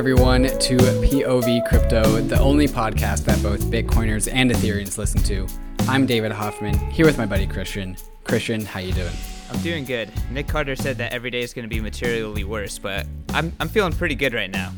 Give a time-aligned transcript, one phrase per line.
[0.00, 5.46] Everyone, to POV Crypto, the only podcast that both Bitcoiners and Ethereans listen to.
[5.80, 7.98] I'm David Hoffman, here with my buddy Christian.
[8.24, 9.12] Christian, how you doing?
[9.50, 10.10] I'm doing good.
[10.30, 13.68] Nick Carter said that every day is going to be materially worse, but I'm, I'm
[13.68, 14.72] feeling pretty good right now.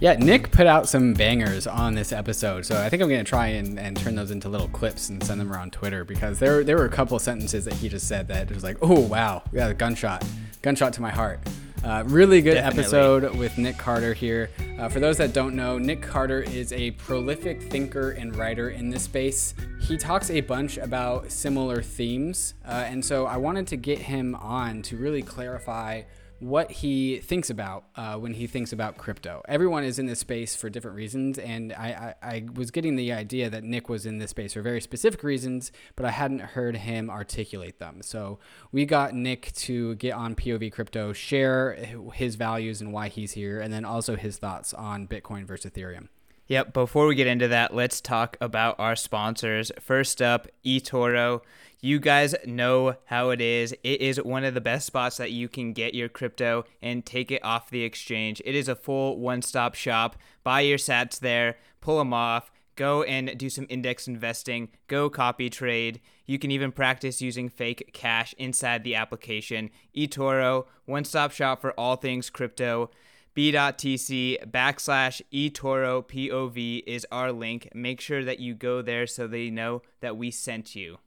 [0.00, 3.28] Yeah, Nick put out some bangers on this episode, so I think I'm going to
[3.28, 6.64] try and, and turn those into little clips and send them around Twitter because there,
[6.64, 9.68] there were a couple sentences that he just said that was like, oh, wow, yeah,
[9.68, 10.24] a gunshot,
[10.62, 11.38] gunshot to my heart.
[11.84, 12.82] Uh, really good Definitely.
[12.84, 14.50] episode with Nick Carter here.
[14.78, 18.88] Uh, for those that don't know, Nick Carter is a prolific thinker and writer in
[18.88, 19.52] this space.
[19.80, 24.36] He talks a bunch about similar themes, uh, and so I wanted to get him
[24.36, 26.02] on to really clarify
[26.42, 29.42] what he thinks about uh, when he thinks about crypto.
[29.48, 33.12] Everyone is in this space for different reasons, and I, I, I, was getting the
[33.12, 36.76] idea that Nick was in this space for very specific reasons, but I hadn't heard
[36.76, 38.02] him articulate them.
[38.02, 38.40] So
[38.72, 41.74] we got Nick to get on POV Crypto, share
[42.12, 46.08] his values and why he's here, and then also his thoughts on Bitcoin versus Ethereum.
[46.48, 46.72] Yep.
[46.72, 49.70] Before we get into that, let's talk about our sponsors.
[49.80, 51.42] First up, eToro.
[51.84, 53.72] You guys know how it is.
[53.82, 57.32] It is one of the best spots that you can get your crypto and take
[57.32, 58.40] it off the exchange.
[58.44, 60.14] It is a full one stop shop.
[60.44, 65.50] Buy your sats there, pull them off, go and do some index investing, go copy
[65.50, 66.00] trade.
[66.24, 69.68] You can even practice using fake cash inside the application.
[69.96, 72.90] eToro, one stop shop for all things crypto
[73.34, 77.68] b.tc backslash eToro POV is our link.
[77.74, 80.98] Make sure that you go there so they know that we sent you.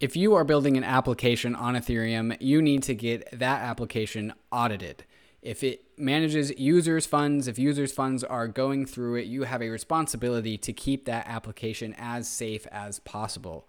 [0.00, 5.04] If you are building an application on Ethereum, you need to get that application audited.
[5.42, 9.68] If it manages users' funds, if users' funds are going through it, you have a
[9.68, 13.68] responsibility to keep that application as safe as possible.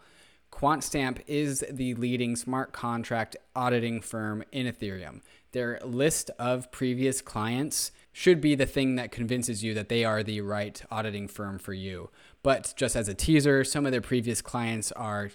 [0.54, 5.20] QuantStamp is the leading smart contract auditing firm in Ethereum.
[5.52, 10.24] Their list of previous clients should be the thing that convinces you that they are
[10.24, 12.10] the right auditing firm for you.
[12.42, 15.32] But just as a teaser, some of their previous clients are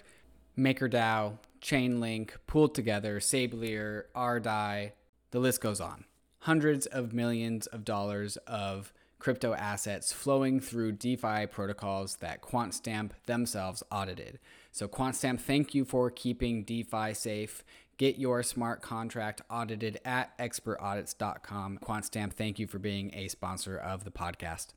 [0.57, 4.91] MakerDAO, Chainlink, PoolTogether, Sablier, RDAI,
[5.31, 6.05] the list goes on.
[6.39, 13.83] Hundreds of millions of dollars of crypto assets flowing through DeFi protocols that QuantStamp themselves
[13.91, 14.39] audited.
[14.71, 17.63] So, QuantStamp, thank you for keeping DeFi safe.
[17.97, 21.79] Get your smart contract audited at expertaudits.com.
[21.79, 24.67] QuantStamp, thank you for being a sponsor of the podcast.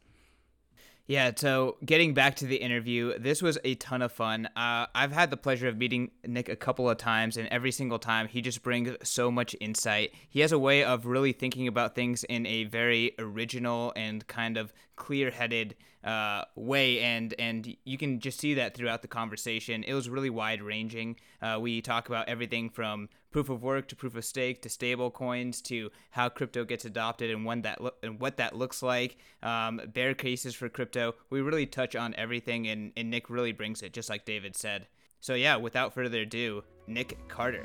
[1.06, 4.47] Yeah, so getting back to the interview, this was a ton of fun.
[4.55, 7.99] Uh, I've had the pleasure of meeting Nick a couple of times, and every single
[7.99, 10.15] time he just brings so much insight.
[10.28, 14.56] He has a way of really thinking about things in a very original and kind
[14.56, 15.75] of clear-headed
[16.05, 19.83] uh, way, and and you can just see that throughout the conversation.
[19.83, 21.16] It was really wide-ranging.
[21.43, 25.10] Uh, we talk about everything from proof of work to proof of stake to stable
[25.10, 29.16] coins to how crypto gets adopted and when that lo- and what that looks like.
[29.42, 31.14] Um, bear cases for crypto.
[31.30, 34.86] We really touch on everything, and, and Nick really brings it, just like David said.
[35.20, 37.64] So yeah, without further ado, Nick Carter.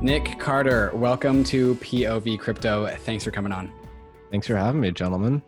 [0.00, 2.88] Nick Carter, welcome to POV Crypto.
[2.88, 3.72] Thanks for coming on.
[4.32, 5.42] Thanks for having me, gentlemen.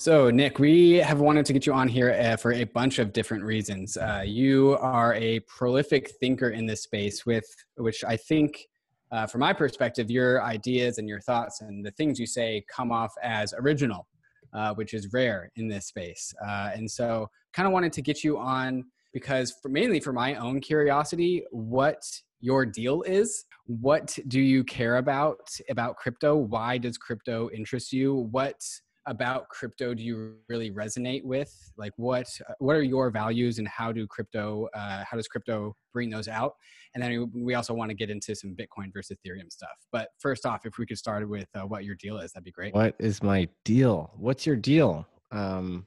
[0.00, 3.12] So, Nick, we have wanted to get you on here uh, for a bunch of
[3.12, 3.98] different reasons.
[3.98, 7.44] Uh, you are a prolific thinker in this space, with
[7.76, 8.66] which I think,
[9.12, 12.90] uh, from my perspective, your ideas and your thoughts and the things you say come
[12.90, 14.08] off as original,
[14.54, 16.32] uh, which is rare in this space.
[16.42, 20.34] Uh, and so, kind of wanted to get you on because, for, mainly for my
[20.36, 22.02] own curiosity, what
[22.40, 28.26] your deal is what do you care about about crypto why does crypto interest you
[28.30, 28.58] what
[29.06, 31.52] about crypto do you really resonate with?
[31.76, 32.28] Like what
[32.58, 36.54] what are your values and how do crypto uh, how does crypto bring those out?
[36.94, 39.70] And then we also want to get into some bitcoin versus ethereum stuff.
[39.92, 42.50] But first off if we could start with uh, what your deal is that'd be
[42.50, 42.74] great.
[42.74, 44.12] What is my deal?
[44.16, 45.06] What's your deal?
[45.30, 45.86] Um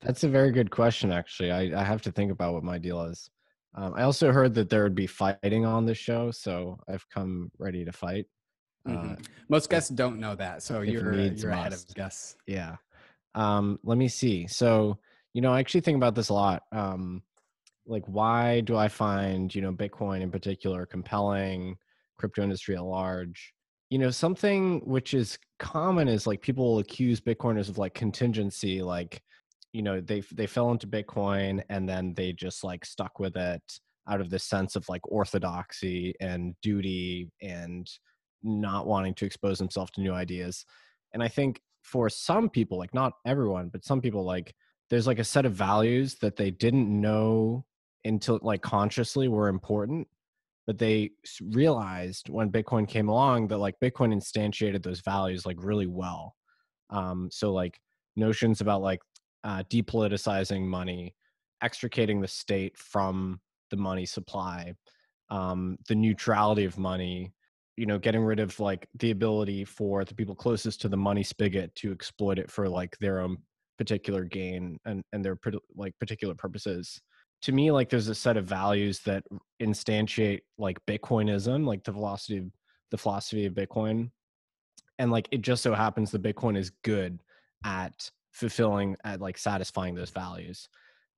[0.00, 1.50] that's a very good question actually.
[1.50, 3.30] I, I have to think about what my deal is.
[3.76, 7.50] Um, I also heard that there would be fighting on the show, so I've come
[7.58, 8.26] ready to fight.
[8.86, 9.12] Mm-hmm.
[9.12, 9.16] Uh,
[9.48, 12.36] Most guests don't know that, so you're you're ahead of guests.
[12.46, 12.76] Yeah.
[13.34, 14.46] Um, let me see.
[14.46, 14.98] So
[15.32, 16.62] you know, I actually think about this a lot.
[16.72, 17.22] Um,
[17.86, 21.76] like, why do I find you know Bitcoin in particular compelling?
[22.16, 23.52] Crypto industry at large.
[23.90, 28.82] You know, something which is common is like people will accuse Bitcoiners of like contingency,
[28.82, 29.20] like
[29.74, 33.62] you know they they fell into bitcoin and then they just like stuck with it
[34.08, 37.90] out of this sense of like orthodoxy and duty and
[38.44, 40.64] not wanting to expose themselves to new ideas.
[41.12, 44.54] And i think for some people like not everyone but some people like
[44.90, 47.64] there's like a set of values that they didn't know
[48.04, 50.08] until like consciously were important
[50.66, 51.10] but they
[51.52, 56.34] realized when bitcoin came along that like bitcoin instantiated those values like really well.
[56.90, 57.78] Um so like
[58.16, 59.00] notions about like
[59.42, 61.14] uh, depoliticizing money
[61.62, 63.40] extricating the state from
[63.70, 64.72] the money supply
[65.28, 67.32] um the neutrality of money
[67.76, 71.22] you know getting rid of like the ability for the people closest to the money
[71.22, 73.36] spigot to exploit it for like their own
[73.78, 75.38] particular gain and and their
[75.76, 77.00] like particular purposes.
[77.42, 79.24] To me like there's a set of values that
[79.60, 82.50] instantiate like bitcoinism like the velocity
[82.90, 84.10] the philosophy of bitcoin.
[84.98, 87.20] And like it just so happens that bitcoin is good
[87.64, 90.68] at fulfilling at like satisfying those values.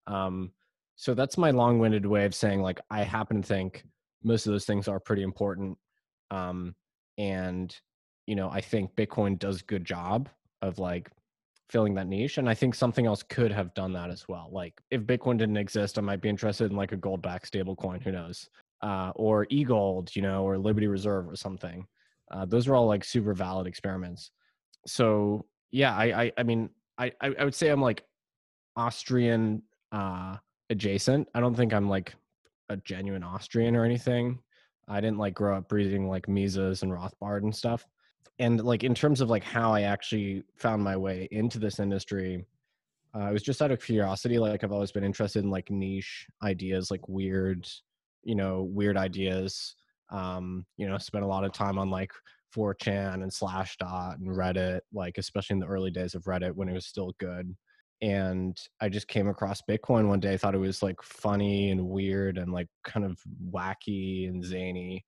[0.07, 0.53] Um
[0.99, 3.85] so that's my long-winded way of saying like i happen to think
[4.25, 5.77] most of those things are pretty important
[6.31, 6.75] um
[7.19, 7.79] and
[8.27, 10.29] you know i think bitcoin does good job
[10.63, 11.11] of like
[11.69, 14.75] filling that niche and i think something else could have done that as well like
[14.91, 18.01] if bitcoin didn't exist i might be interested in like a gold back stable coin
[18.01, 18.49] who knows?
[18.83, 21.87] Uh, or e-gold you know or liberty reserve or something.
[22.31, 24.31] Uh, those are all like super valid experiments.
[24.87, 28.05] So yeah i i, I mean I, I would say i'm like
[28.77, 29.63] austrian
[29.93, 30.37] uh
[30.71, 31.29] adjacent.
[31.35, 32.15] I don't think i'm like
[32.69, 34.39] a genuine austrian or anything
[34.89, 37.87] i didn't like grow up breathing like mises and rothbard and stuff
[38.39, 42.45] and like in terms of like how I actually found my way into this industry,
[43.15, 44.39] uh, I was just out of curiosity.
[44.39, 47.67] Like I've always been interested in like niche ideas, like weird,
[48.25, 49.75] you know, weird ideas.
[50.11, 52.13] Um, you know, spent a lot of time on like
[52.55, 56.75] 4chan and Slashdot and Reddit, like especially in the early days of Reddit when it
[56.75, 57.57] was still good.
[58.03, 61.89] And I just came across Bitcoin one day, I thought it was like funny and
[61.89, 63.19] weird and like kind of
[63.51, 65.05] wacky and zany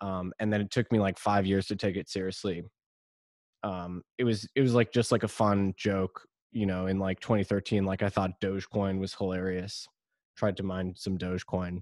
[0.00, 2.62] um, and then it took me like five years to take it seriously.
[3.62, 7.20] Um, it was it was like just like a fun joke you know in like
[7.20, 9.86] 2013 like i thought dogecoin was hilarious
[10.36, 11.80] tried to mine some dogecoin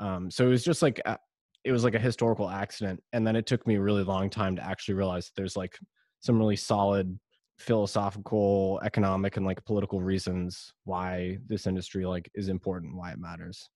[0.00, 1.16] um, so it was just like a,
[1.64, 4.56] it was like a historical accident and then it took me a really long time
[4.56, 5.78] to actually realize there's like
[6.20, 7.18] some really solid
[7.58, 13.68] philosophical economic and like political reasons why this industry like is important why it matters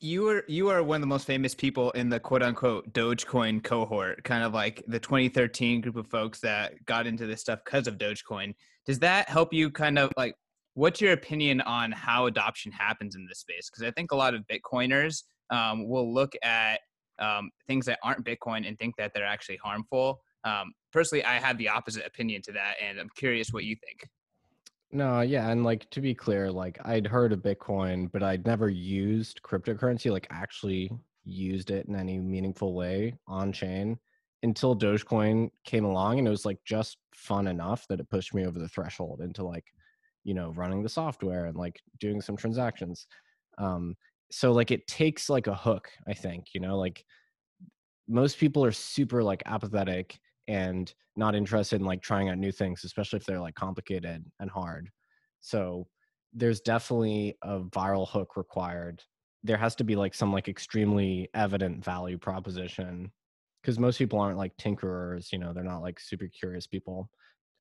[0.00, 3.62] you are you are one of the most famous people in the quote unquote Dogecoin
[3.64, 7.88] cohort, kind of like the 2013 group of folks that got into this stuff because
[7.88, 8.54] of Dogecoin.
[8.86, 10.34] Does that help you kind of like
[10.74, 13.68] what's your opinion on how adoption happens in this space?
[13.68, 16.80] Because I think a lot of Bitcoiners um, will look at
[17.18, 20.20] um, things that aren't Bitcoin and think that they're actually harmful.
[20.44, 24.08] Um, personally, I have the opposite opinion to that, and I'm curious what you think.
[24.90, 28.70] No, yeah, and like to be clear, like I'd heard of Bitcoin, but I'd never
[28.70, 30.90] used cryptocurrency, like actually
[31.24, 33.98] used it in any meaningful way on chain
[34.42, 38.46] until Dogecoin came along and it was like just fun enough that it pushed me
[38.46, 39.64] over the threshold into like,
[40.24, 43.06] you know, running the software and like doing some transactions.
[43.58, 43.96] Um
[44.30, 47.04] so like it takes like a hook, I think, you know, like
[48.06, 50.18] most people are super like apathetic
[50.48, 54.50] and not interested in like trying out new things, especially if they're like complicated and
[54.50, 54.88] hard.
[55.40, 55.86] So
[56.32, 59.02] there's definitely a viral hook required.
[59.44, 63.12] There has to be like some like extremely evident value proposition
[63.62, 67.10] because most people aren't like tinkerers, you know, they're not like super curious people.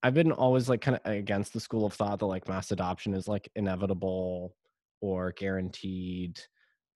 [0.03, 3.13] I've been always like kind of against the school of thought that like mass adoption
[3.13, 4.55] is like inevitable
[5.01, 6.39] or guaranteed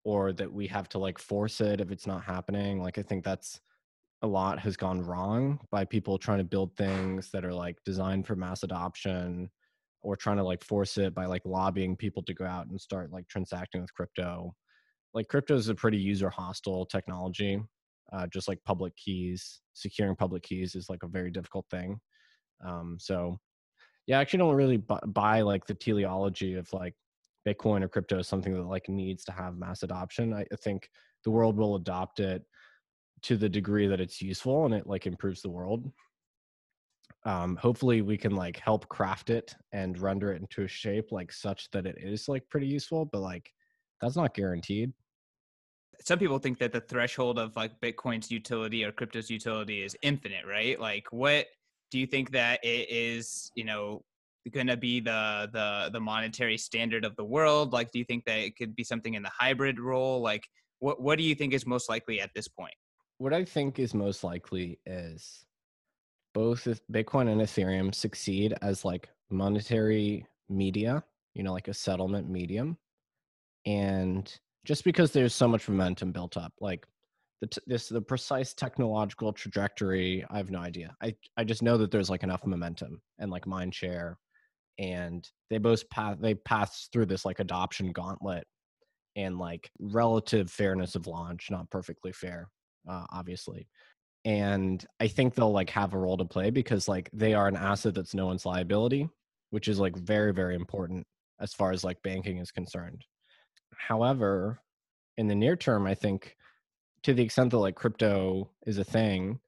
[0.03, 2.81] or that we have to like force it if it's not happening.
[2.81, 3.59] Like I think that's
[4.21, 8.27] a lot has gone wrong by people trying to build things that are like designed
[8.27, 9.49] for mass adoption
[10.01, 13.11] or trying to like force it by like lobbying people to go out and start
[13.11, 14.53] like transacting with crypto.
[15.13, 17.61] Like crypto is a pretty user hostile technology
[18.11, 21.99] uh, just like public keys securing public keys is like a very difficult thing.
[22.65, 23.39] Um, so
[24.07, 26.95] yeah i actually don't really buy, buy like the teleology of like
[27.47, 30.33] bitcoin or crypto is something that like needs to have mass adoption.
[30.33, 30.89] I, I think
[31.23, 32.43] the world will adopt it
[33.23, 35.91] to the degree that it's useful and it like improves the world.
[37.23, 41.31] Um hopefully we can like help craft it and render it into a shape like
[41.31, 43.51] such that it is like pretty useful but like
[44.01, 44.91] that's not guaranteed.
[46.03, 50.45] Some people think that the threshold of like bitcoin's utility or crypto's utility is infinite
[50.47, 50.79] right?
[50.79, 51.45] Like what
[51.91, 54.03] do you think that it is you know
[54.49, 57.73] going to be the the the monetary standard of the world?
[57.73, 60.21] Like do you think that it could be something in the hybrid role?
[60.21, 60.47] Like
[60.79, 62.73] what what do you think is most likely at this point
[63.21, 65.45] what I think is most likely is
[66.33, 71.03] both Bitcoin and Ethereum succeed as like monetary media,
[71.35, 72.79] you know, like a settlement medium.
[73.67, 74.33] And
[74.65, 76.87] just because there's so much momentum built up, like
[77.41, 80.95] the t- this the precise technological trajectory, I have no idea.
[81.03, 84.17] I I just know that there's like enough momentum and like mind share,
[84.79, 88.47] and they both pass they pass through this like adoption gauntlet,
[89.15, 92.49] and like relative fairness of launch, not perfectly fair,
[92.87, 93.67] uh, obviously.
[94.23, 97.55] And I think they'll like have a role to play because like they are an
[97.55, 99.09] asset that's no one's liability,
[99.49, 101.07] which is like very, very important
[101.39, 103.03] as far as like banking is concerned.
[103.75, 104.61] However,
[105.17, 106.35] in the near term, I think
[107.03, 109.39] to the extent that like crypto is a thing,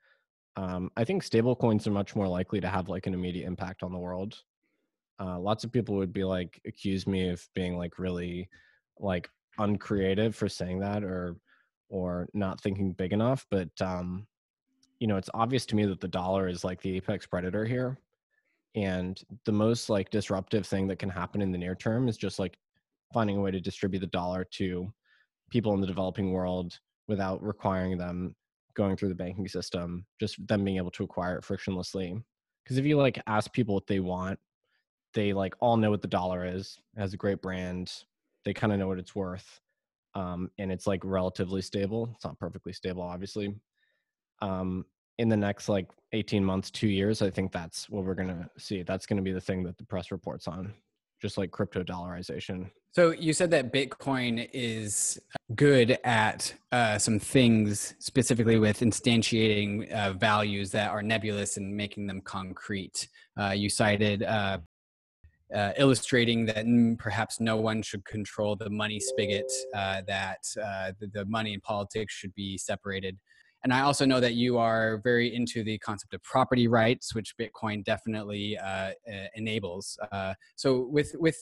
[0.55, 3.91] um, I think stablecoins are much more likely to have like an immediate impact on
[3.91, 4.39] the world.
[5.19, 8.49] Uh, lots of people would be like accuse me of being like really
[8.99, 11.35] like uncreative for saying that or
[11.93, 14.25] or not thinking big enough, but um,
[14.99, 17.99] you know it's obvious to me that the dollar is like the apex predator here,
[18.75, 22.39] and the most like disruptive thing that can happen in the near term is just
[22.39, 22.57] like
[23.13, 24.91] finding a way to distribute the dollar to
[25.51, 28.35] people in the developing world without requiring them
[28.73, 32.19] going through the banking system, just them being able to acquire it frictionlessly.
[32.63, 34.39] Because if you like ask people what they want,
[35.13, 36.79] they like all know what the dollar is.
[36.97, 37.91] It has a great brand.
[38.45, 39.59] They kind of know what it's worth.
[40.15, 42.09] Um, and it's like relatively stable.
[42.15, 43.55] It's not perfectly stable, obviously.
[44.41, 44.85] Um,
[45.17, 48.83] in the next like 18 months, two years, I think that's what we're gonna see.
[48.83, 50.73] That's gonna be the thing that the press reports on,
[51.21, 52.69] just like crypto dollarization.
[52.93, 55.19] So you said that Bitcoin is
[55.55, 62.05] good at uh, some things, specifically with instantiating uh, values that are nebulous and making
[62.05, 63.07] them concrete.
[63.39, 64.23] Uh, you cited
[65.53, 66.65] uh, uh, illustrating that
[66.99, 72.13] perhaps no one should control the money spigot, uh, that the, the money and politics
[72.13, 73.17] should be separated.
[73.63, 77.35] And I also know that you are very into the concept of property rights, which
[77.39, 78.57] Bitcoin definitely
[79.35, 79.97] enables.
[80.55, 81.37] so with with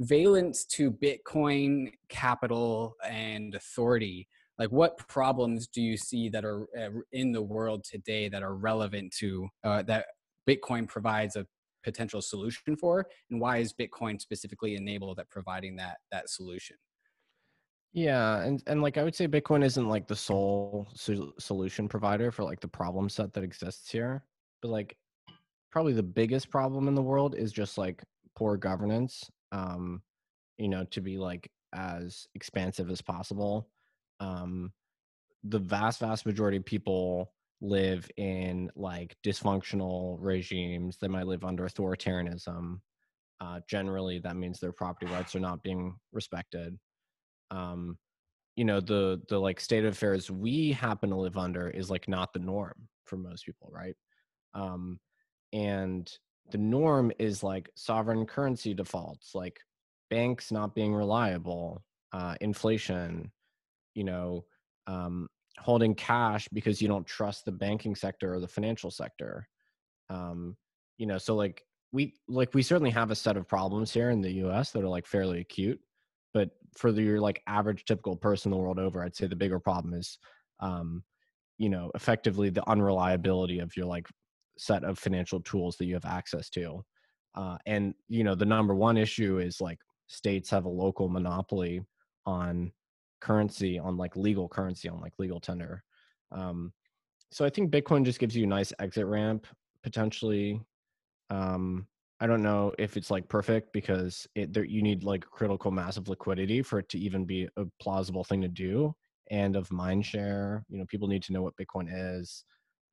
[0.00, 4.28] valence to Bitcoin capital and authority,
[4.58, 8.54] like what problems do you see that are uh, in the world today that are
[8.54, 10.06] relevant to uh, that
[10.48, 11.46] Bitcoin provides a
[11.84, 16.76] potential solution for, and why is Bitcoin specifically enabled at providing that that solution?
[17.92, 22.32] Yeah, and and like I would say, Bitcoin isn't like the sole so- solution provider
[22.32, 24.24] for like the problem set that exists here,
[24.62, 24.96] but like
[25.70, 28.02] probably the biggest problem in the world is just like
[28.34, 30.02] poor governance um,
[30.58, 33.68] you know, to be like as expansive as possible.
[34.20, 34.72] Um,
[35.44, 40.98] the vast, vast majority of people live in like dysfunctional regimes.
[41.00, 42.80] They might live under authoritarianism.
[43.40, 46.78] Uh, generally, that means their property rights are not being respected.
[47.50, 47.98] Um,
[48.56, 52.08] you know, the the like state of affairs we happen to live under is like
[52.08, 53.96] not the norm for most people, right?
[54.54, 55.00] Um,
[55.52, 56.10] and
[56.50, 59.58] the norm is like sovereign currency defaults, like
[60.10, 61.82] banks not being reliable,
[62.12, 63.32] uh, inflation,
[63.94, 64.44] you know,
[64.86, 69.48] um, holding cash because you don't trust the banking sector or the financial sector.
[70.10, 70.56] Um,
[70.98, 74.20] you know, so like we like we certainly have a set of problems here in
[74.20, 74.72] the U.S.
[74.72, 75.80] that are like fairly acute,
[76.32, 79.60] but for the, your like average typical person the world over, I'd say the bigger
[79.60, 80.18] problem is,
[80.60, 81.04] um,
[81.58, 84.08] you know, effectively the unreliability of your like
[84.58, 86.84] set of financial tools that you have access to.
[87.36, 91.80] Uh, and you know, the number one issue is like states have a local monopoly
[92.26, 92.72] on
[93.24, 95.82] currency, on like legal currency, on like legal tender.
[96.30, 96.72] Um,
[97.32, 99.46] so I think Bitcoin just gives you a nice exit ramp
[99.82, 100.60] potentially.
[101.30, 101.86] Um,
[102.20, 105.96] I don't know if it's like perfect because it there, you need like critical mass
[105.96, 108.94] of liquidity for it to even be a plausible thing to do
[109.30, 110.64] and of mind share.
[110.68, 112.44] You know, people need to know what Bitcoin is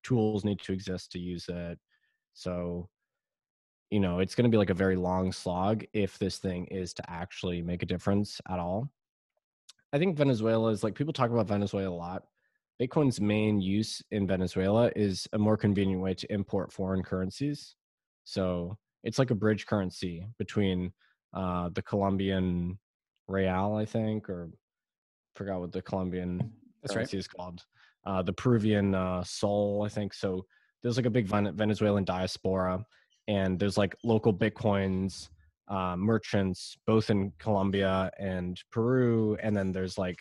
[0.04, 1.80] tools need to exist to use it.
[2.34, 2.90] So,
[3.90, 6.94] you know, it's going to be like a very long slog if this thing is
[6.96, 8.90] to actually make a difference at all.
[9.94, 12.24] I think Venezuela is like people talk about Venezuela a lot.
[12.82, 17.76] Bitcoin's main use in Venezuela is a more convenient way to import foreign currencies.
[18.24, 20.92] So it's like a bridge currency between
[21.34, 22.80] uh, the Colombian
[23.28, 24.50] real, I think, or
[25.36, 27.20] forgot what the Colombian That's currency right.
[27.20, 27.64] is called
[28.06, 30.14] uh, the Peruvian uh, sol, I think.
[30.14, 30.46] So
[30.82, 32.84] there's like a big Venezuelan diaspora,
[33.28, 35.30] and there's like LocalBitcoins
[35.68, 40.20] uh, merchants both in Colombia and Peru, and then there's like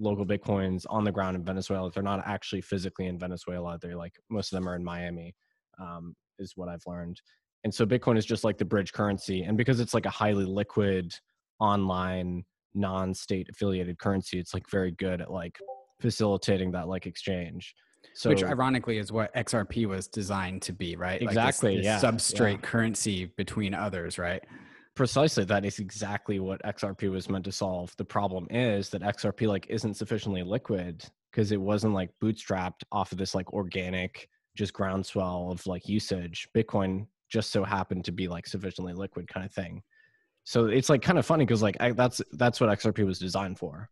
[0.00, 1.90] LocalBitcoins on the ground in Venezuela.
[1.90, 3.78] They're not actually physically in Venezuela.
[3.80, 5.34] They're like most of them are in Miami,
[5.80, 7.20] um, is what I've learned.
[7.64, 10.44] And so Bitcoin is just like the bridge currency, and because it's like a highly
[10.44, 11.12] liquid
[11.60, 15.58] online non-state affiliated currency, it's like very good at like
[16.00, 17.74] facilitating that like exchange.
[18.14, 21.22] So, Which ironically is what XRP was designed to be, right?
[21.22, 21.76] Exactly.
[21.76, 22.10] Like this, this yeah.
[22.10, 22.60] Substrate yeah.
[22.60, 24.42] currency between others, right?
[24.94, 25.44] Precisely.
[25.44, 27.94] That is exactly what XRP was meant to solve.
[27.96, 33.12] The problem is that XRP like isn't sufficiently liquid because it wasn't like bootstrapped off
[33.12, 36.46] of this like organic just groundswell of like usage.
[36.54, 39.82] Bitcoin just so happened to be like sufficiently liquid kind of thing.
[40.44, 43.58] so it's like kind of funny because like I, that's that's what xrp was designed
[43.58, 43.88] for.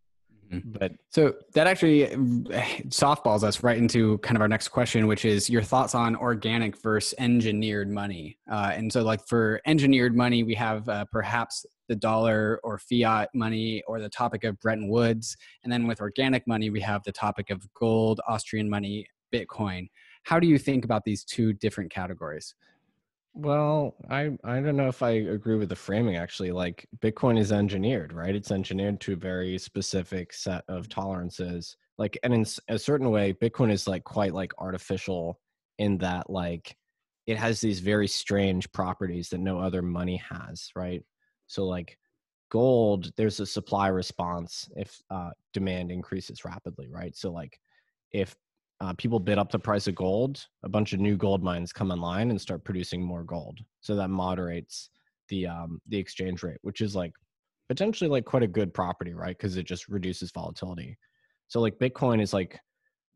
[0.50, 2.06] But So that actually
[2.88, 6.76] softballs us right into kind of our next question, which is your thoughts on organic
[6.82, 8.38] versus engineered money.
[8.50, 13.28] Uh, and so, like for engineered money, we have uh, perhaps the dollar or fiat
[13.34, 15.36] money or the topic of Bretton Woods.
[15.64, 19.88] And then with organic money, we have the topic of gold, Austrian money, Bitcoin.
[20.24, 22.54] How do you think about these two different categories?
[23.34, 26.50] Well, I I don't know if I agree with the framing actually.
[26.50, 28.34] Like Bitcoin is engineered, right?
[28.34, 31.76] It's engineered to a very specific set of tolerances.
[31.96, 35.38] Like and in a certain way, Bitcoin is like quite like artificial
[35.78, 36.76] in that like
[37.26, 41.02] it has these very strange properties that no other money has, right?
[41.46, 41.98] So like
[42.50, 47.16] gold, there's a supply response if uh, demand increases rapidly, right?
[47.16, 47.60] So like
[48.12, 48.34] if
[48.80, 51.90] uh, people bid up the price of gold, a bunch of new gold mines come
[51.90, 53.58] online and start producing more gold.
[53.80, 54.90] So that moderates
[55.28, 57.12] the um, the exchange rate, which is like
[57.68, 59.36] potentially like quite a good property, right?
[59.36, 60.96] Because it just reduces volatility.
[61.48, 62.58] So like Bitcoin is like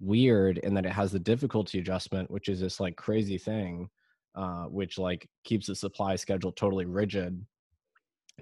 [0.00, 3.88] weird in that it has the difficulty adjustment, which is this like crazy thing,
[4.35, 7.44] uh, which like keeps the supply schedule totally rigid.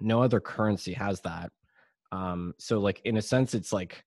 [0.00, 1.52] No other currency has that.
[2.10, 4.04] Um, so like in a sense, it's like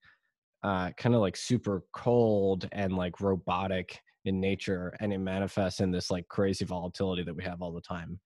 [0.68, 3.88] uh, kind of like super cold and like robotic
[4.24, 7.80] in nature and it manifests in this like crazy volatility that we have all the
[7.94, 8.18] time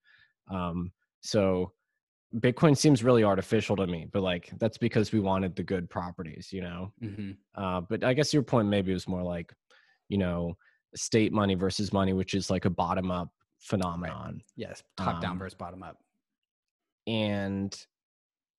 [0.49, 1.71] um, so
[2.47, 6.45] bitcoin seems really artificial to me but like that's because we wanted the good properties
[6.51, 7.31] you know Mm-hmm.
[7.61, 9.49] uh, but i guess your point maybe was more like
[10.09, 10.55] you know
[10.95, 13.29] state money versus money which is like a bottom up
[13.59, 15.97] phenomenon Yes, top down Um, versus bottom up.
[17.07, 17.75] and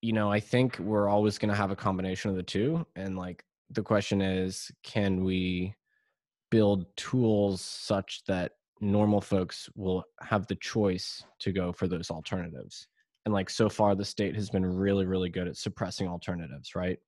[0.01, 3.17] you know i think we're always going to have a combination of the two and
[3.17, 5.75] like the question is can we
[6.51, 12.89] build tools such that normal folks will have the choice to go for those alternatives
[13.25, 16.99] and like so far the state has been really really good at suppressing alternatives right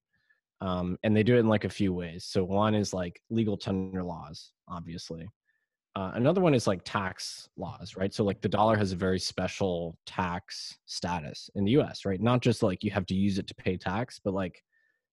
[0.60, 3.56] um, and they do it in like a few ways so one is like legal
[3.56, 5.28] tender laws obviously
[5.96, 8.12] uh, another one is like tax laws, right?
[8.12, 12.20] So like the dollar has a very special tax status in the U.S., right?
[12.20, 14.60] Not just like you have to use it to pay tax, but like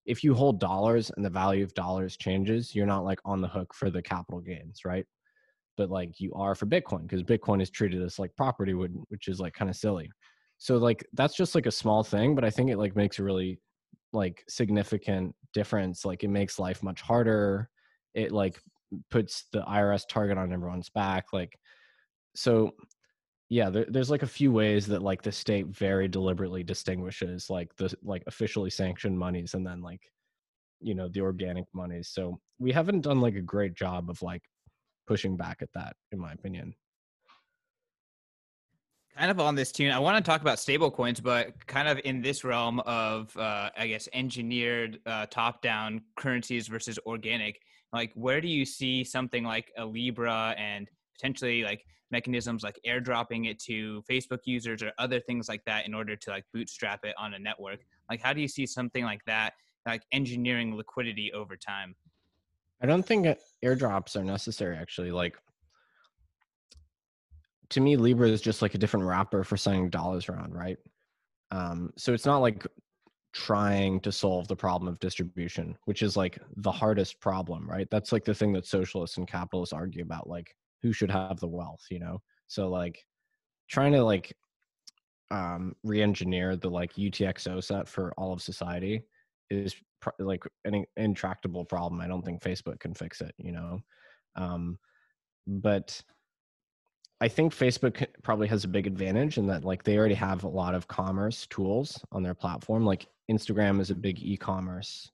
[0.06, 3.48] if you hold dollars and the value of dollars changes, you're not like on the
[3.48, 5.06] hook for the capital gains, right?
[5.78, 9.28] But like you are for Bitcoin because Bitcoin is treated as like property, would which
[9.28, 10.10] is like kind of silly.
[10.58, 13.24] So like that's just like a small thing, but I think it like makes a
[13.24, 13.60] really
[14.14, 16.06] like significant difference.
[16.06, 17.70] Like it makes life much harder.
[18.14, 18.60] It like
[19.10, 21.26] puts the IRS target on everyone's back.
[21.34, 21.58] Like,
[22.36, 22.72] so
[23.52, 27.76] yeah, there, there's like a few ways that like the state very deliberately distinguishes like
[27.76, 30.00] the like officially sanctioned monies and then like
[30.80, 32.08] you know the organic monies.
[32.08, 34.42] So we haven't done like a great job of like
[35.06, 36.74] pushing back at that, in my opinion.
[39.18, 42.00] kind of on this tune i want to talk about stable coins but kind of
[42.06, 47.60] in this realm of uh, i guess engineered uh, top down currencies versus organic
[47.92, 53.50] like where do you see something like a libra and potentially like mechanisms like airdropping
[53.50, 57.16] it to facebook users or other things like that in order to like bootstrap it
[57.18, 59.54] on a network like how do you see something like that
[59.86, 61.96] like engineering liquidity over time
[62.82, 63.28] I don't think
[63.64, 65.12] airdrops are necessary actually.
[65.12, 65.38] Like
[67.70, 70.78] to me, Libra is just like a different wrapper for sending dollars around, right?
[71.52, 72.66] Um, so it's not like
[73.34, 77.88] trying to solve the problem of distribution, which is like the hardest problem, right?
[77.90, 81.48] That's like the thing that socialists and capitalists argue about, like who should have the
[81.48, 82.22] wealth, you know?
[82.48, 83.04] So like
[83.70, 84.36] trying to like
[85.30, 89.04] um re-engineer the like UTXO set for all of society
[89.50, 92.02] is pr- like an intractable problem.
[92.02, 93.80] I don't think Facebook can fix it, you know.
[94.36, 94.78] Um,
[95.48, 96.02] but
[97.22, 100.50] I think Facebook probably has a big advantage in that like they already have a
[100.50, 102.86] lot of commerce tools on their platform.
[102.86, 105.12] Like Instagram is a big e-commerce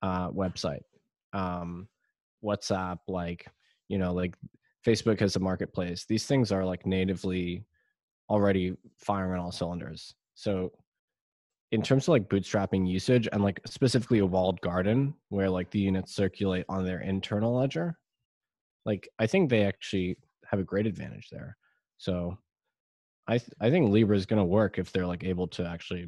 [0.00, 0.82] uh, website.
[1.32, 1.88] Um,
[2.42, 3.46] WhatsApp, like
[3.88, 4.34] you know, like
[4.86, 6.04] Facebook has a marketplace.
[6.04, 7.64] These things are like natively
[8.28, 10.14] already firing on all cylinders.
[10.34, 10.72] So
[11.72, 15.80] in terms of like bootstrapping usage and like specifically a walled garden where like the
[15.80, 17.98] units circulate on their internal ledger
[18.84, 20.16] like i think they actually
[20.46, 21.56] have a great advantage there
[21.96, 22.36] so
[23.26, 26.06] i th- i think libra is going to work if they're like able to actually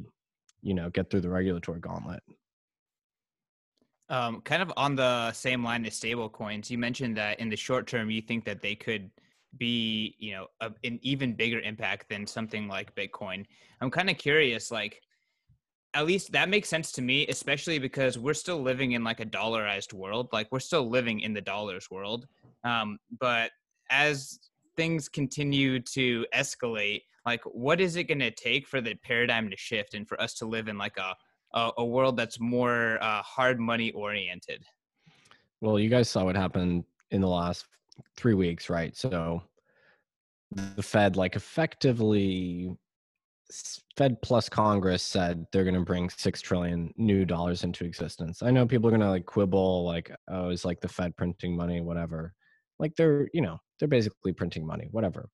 [0.61, 2.21] you know get through the regulatory gauntlet
[4.09, 7.55] Um, kind of on the same line as stable coins, you mentioned that in the
[7.55, 9.09] short term, you think that they could
[9.57, 13.45] be, you know, a, an even bigger impact than something like Bitcoin.
[13.81, 15.01] I'm kind of curious, like,
[15.95, 19.25] at least that makes sense to me, especially because we're still living in like a
[19.25, 20.29] dollarized world.
[20.31, 22.27] Like, we're still living in the dollars world.
[22.63, 23.51] Um, but
[23.89, 24.39] as
[24.75, 29.57] things continue to escalate, like what is it going to take for the paradigm to
[29.57, 31.15] shift and for us to live in like a
[31.55, 34.63] a, a world that's more uh, hard money oriented
[35.61, 37.65] well you guys saw what happened in the last
[38.17, 39.41] three weeks right so
[40.75, 42.75] the fed like effectively
[43.95, 48.41] Fed plus Congress said they're going to bring six trillion new dollars into existence.
[48.41, 51.55] I know people are going to like quibble, like, oh, is like the Fed printing
[51.55, 52.33] money, whatever.
[52.79, 55.29] Like they're, you know, they're basically printing money, whatever.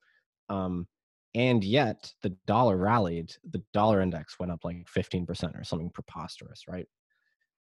[0.49, 0.87] Um,
[1.35, 3.33] and yet the dollar rallied.
[3.49, 6.87] The dollar index went up like fifteen percent or something preposterous, right?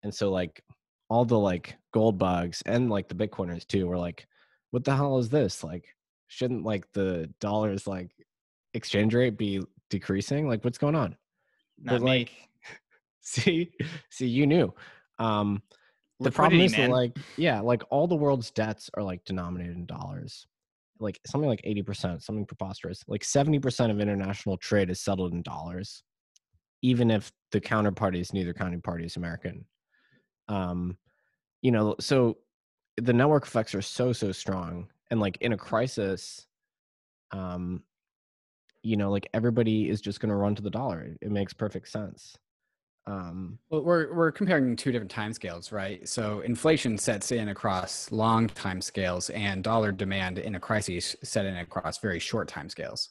[0.04, 0.64] And so like
[1.10, 4.28] all the like gold bugs and like the Bitcoiners too were like,
[4.72, 5.64] what the hell is this?
[5.64, 5.96] Like,
[6.28, 8.12] shouldn't like the dollars like
[8.74, 10.48] exchange rate be decreasing?
[10.48, 11.16] Like, what's going on?
[11.82, 12.32] Not but, like,
[13.22, 13.72] see,
[14.10, 14.74] see, you knew.
[15.18, 15.64] Um,
[16.20, 19.86] the problem is that, like, yeah, like all the world's debts are like denominated in
[19.86, 20.48] dollars,
[21.00, 23.04] like something like eighty percent, something preposterous.
[23.08, 26.04] Like seventy percent of international trade is settled in dollars,
[26.82, 29.66] even if the counterparty is neither counterparty is American.
[30.48, 30.98] Um,
[31.62, 32.38] you know, so
[32.98, 36.46] the network effects are so so strong, and like in a crisis,
[37.32, 37.84] um,
[38.84, 41.88] you know like everybody is just going to run to the dollar it makes perfect
[41.90, 42.38] sense
[43.10, 46.08] um well we're we're comparing two different time scales right?
[46.08, 51.46] So inflation sets in across long time scales and dollar demand in a crisis set
[51.46, 53.10] in across very short time scales.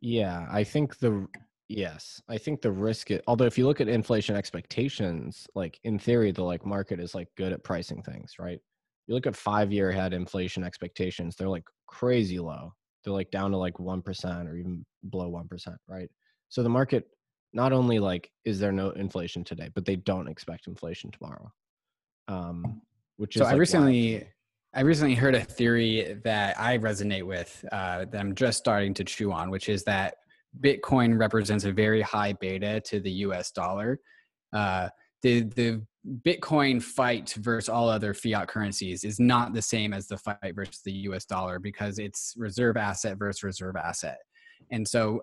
[0.00, 1.26] Yeah i think the
[1.68, 5.98] yes i think the risk is, although if you look at inflation expectations like in
[5.98, 8.60] theory the like market is like good at pricing things right?
[9.06, 12.72] You look at five year ahead inflation expectations they're like crazy low.
[13.02, 16.08] They're like down to like 1% or even below 1%, right?
[16.48, 17.08] So the market
[17.52, 21.52] not only like is there no inflation today, but they don't expect inflation tomorrow.
[22.28, 22.82] Um,
[23.16, 24.26] which is so I recently wild.
[24.74, 29.04] I recently heard a theory that I resonate with uh, that I'm just starting to
[29.04, 30.14] chew on, which is that
[30.60, 33.50] Bitcoin represents a very high beta to the U.S.
[33.50, 33.98] dollar.
[34.52, 34.88] Uh,
[35.22, 35.82] the the
[36.24, 40.80] Bitcoin fight versus all other fiat currencies is not the same as the fight versus
[40.84, 44.18] the US dollar because it's reserve asset versus reserve asset.
[44.70, 45.22] And so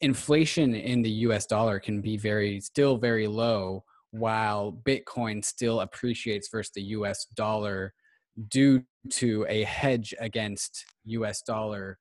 [0.00, 6.48] inflation in the US dollar can be very still very low while Bitcoin still appreciates
[6.48, 7.94] versus the US dollar
[8.48, 11.98] due to a hedge against US dollar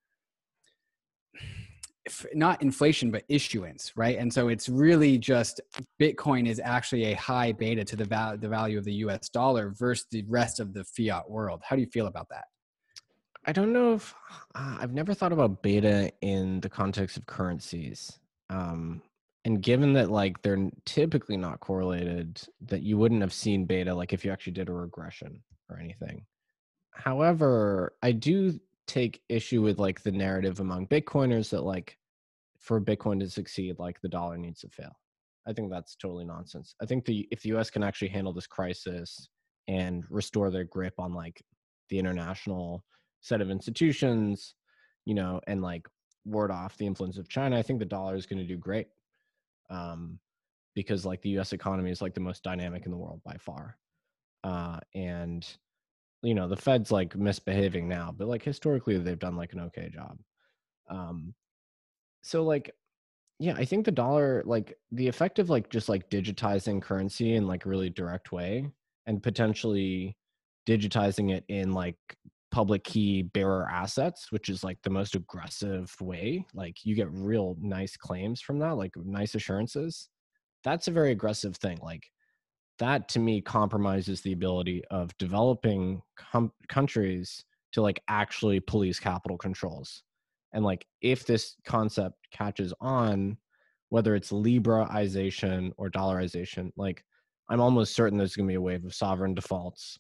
[2.34, 4.18] not inflation but issuance right?
[4.18, 5.62] And so it's really just
[6.02, 9.72] bitcoin is actually a high beta to the, val- the value of the us dollar
[9.78, 11.62] versus the rest of the fiat world.
[11.64, 12.46] How do you feel about that
[13.50, 14.14] i don't know if
[14.56, 18.20] uh, i've never thought about beta in the context of currencies
[18.52, 19.02] um,
[19.46, 24.14] and given that like they're typically not correlated that you wouldn't have seen beta like
[24.14, 26.26] if you actually did a regression or anything
[26.92, 31.98] however i do take issue with like the narrative among bitcoiners that like
[32.60, 34.92] for Bitcoin to succeed, like the dollar needs to fail.
[35.48, 36.76] I think that's totally nonsense.
[36.82, 39.30] I think the if the US can actually handle this crisis
[39.68, 41.42] and restore their grip on like
[41.90, 42.84] the international
[43.22, 44.56] set of institutions,
[45.06, 45.88] you know, and like
[46.26, 48.88] ward off the influence of China, I think the dollar is going to do great.
[49.70, 50.20] Um,
[50.76, 53.78] because like the US economy is like the most dynamic in the world by far.
[54.44, 55.46] Uh, and
[56.22, 59.90] you know, the Fed's like misbehaving now, but like historically they've done like an okay
[59.90, 60.18] job.
[60.90, 61.34] Um,
[62.22, 62.72] so like
[63.40, 67.48] yeah i think the dollar like the effect of like just like digitizing currency in
[67.48, 68.70] like a really direct way
[69.08, 70.16] and potentially
[70.68, 71.98] digitizing it in like
[72.52, 77.56] public key bearer assets which is like the most aggressive way like you get real
[77.62, 80.10] nice claims from that like nice assurances
[80.64, 82.12] that's a very aggressive thing like
[82.80, 89.38] that to me compromises the ability of developing com- countries to like actually police capital
[89.38, 90.04] controls
[90.54, 93.38] and like if this concept catches on
[93.90, 97.04] whether it's libraization or dollarization like
[97.50, 100.00] i'm almost certain there's going to be a wave of sovereign defaults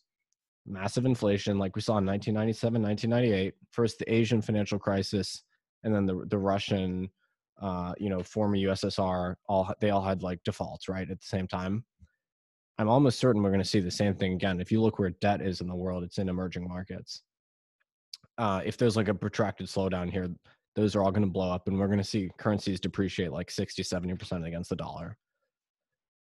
[0.69, 5.43] massive inflation like we saw in 1997 1998 first the asian financial crisis
[5.84, 7.10] and then the, the russian
[7.62, 11.47] uh, you know former ussr all they all had like defaults right at the same
[11.47, 11.84] time.
[12.77, 14.62] I'm almost certain we're going to see the same thing again.
[14.62, 17.23] If you look where debt is in the world it's in emerging markets.
[18.38, 20.29] Uh, if there's like a protracted slowdown here,
[20.77, 23.51] those are all going to blow up and we're going to see currencies depreciate like
[23.51, 25.17] 60, 70% against the dollar.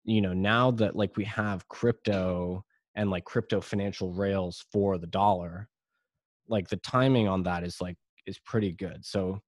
[0.03, 2.63] You know, now that like we have crypto
[2.95, 5.69] and like crypto financial rails for the dollar,
[6.47, 9.05] like the timing on that is like, is pretty good.
[9.05, 9.39] So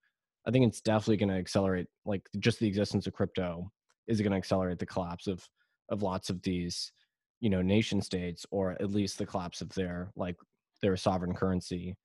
[0.46, 3.72] I think it's definitely going to accelerate like just the existence of crypto
[4.08, 5.48] is going to accelerate the collapse of,
[5.90, 6.92] of lots of these,
[7.40, 10.36] you know, nation states or at least the collapse of their like
[10.82, 11.96] their sovereign currency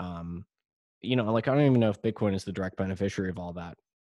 [0.00, 0.44] um,
[1.02, 3.52] you know, like I don't even know if Bitcoin is the direct beneficiary of all
[3.54, 3.76] that.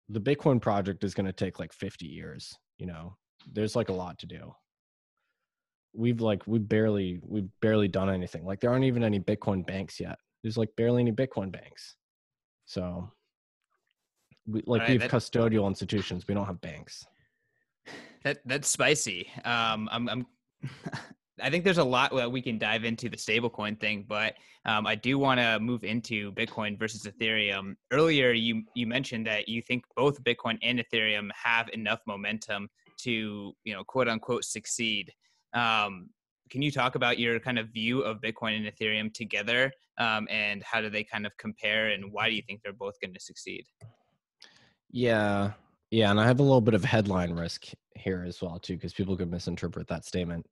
[0.09, 2.57] the Bitcoin project is going to take like 50 years.
[2.79, 3.15] You know,
[3.51, 4.53] there's like a lot to do.
[5.93, 8.45] We've like we barely we've barely done anything.
[8.45, 10.17] Like there aren't even any Bitcoin banks yet.
[10.43, 11.95] There's like barely any Bitcoin banks.
[12.65, 13.11] So
[14.47, 16.27] we like right, we have that, custodial institutions.
[16.27, 17.05] We don't have banks.
[18.23, 19.29] That that's spicy.
[19.45, 20.25] Um, I'm I'm
[21.41, 24.85] I think there's a lot that we can dive into the stablecoin thing, but um,
[24.85, 27.75] I do want to move into Bitcoin versus Ethereum.
[27.91, 32.69] Earlier, you you mentioned that you think both Bitcoin and Ethereum have enough momentum
[33.01, 35.11] to you know quote unquote succeed.
[35.53, 36.09] Um,
[36.49, 40.63] can you talk about your kind of view of Bitcoin and Ethereum together, um, and
[40.63, 43.19] how do they kind of compare, and why do you think they're both going to
[43.19, 43.65] succeed?
[44.91, 45.51] Yeah,
[45.91, 48.93] yeah, and I have a little bit of headline risk here as well too, because
[48.93, 50.45] people could misinterpret that statement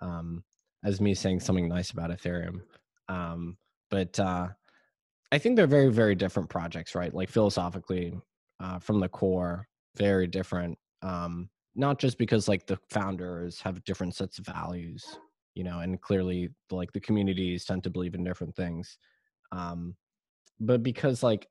[0.00, 0.44] um,
[0.84, 2.60] as me saying something nice about Ethereum.
[3.08, 3.56] Um,
[3.90, 4.48] but uh,
[5.32, 7.12] I think they're very, very different projects, right?
[7.12, 8.14] Like philosophically,
[8.60, 10.78] uh, from the core, very different.
[11.02, 11.48] Um,
[11.80, 15.18] not just because like the founders have different sets of values,
[15.54, 18.98] you know, and clearly like the communities tend to believe in different things,
[19.50, 19.96] um,
[20.60, 21.48] but because like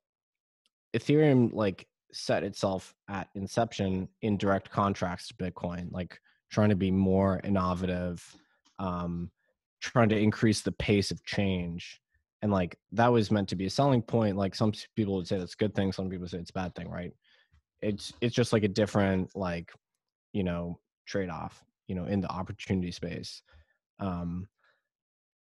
[0.95, 6.19] Ethereum like set itself at inception in direct contrast to Bitcoin, like
[6.51, 8.23] trying to be more innovative,
[8.77, 9.31] um,
[9.81, 11.99] trying to increase the pace of change.
[12.41, 14.37] And like that was meant to be a selling point.
[14.37, 16.75] Like some people would say that's a good thing, some people say it's a bad
[16.75, 17.11] thing, right?
[17.81, 19.71] It's it's just like a different like,
[20.33, 23.41] you know, trade-off, you know, in the opportunity space.
[23.99, 24.47] Um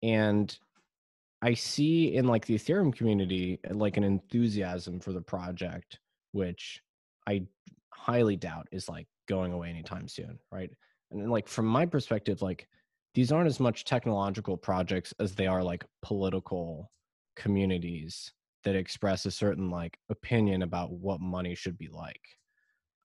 [0.02, 0.56] and
[1.42, 5.98] I see in like the Ethereum community like an enthusiasm for the project,
[6.32, 6.80] which
[7.26, 7.46] I
[7.92, 10.70] highly doubt is like going away anytime soon, right?
[11.10, 12.68] and like from my perspective like
[13.14, 16.90] these aren't as much technological projects as they are like political
[17.36, 18.32] communities
[18.64, 22.20] that express a certain like opinion about what money should be like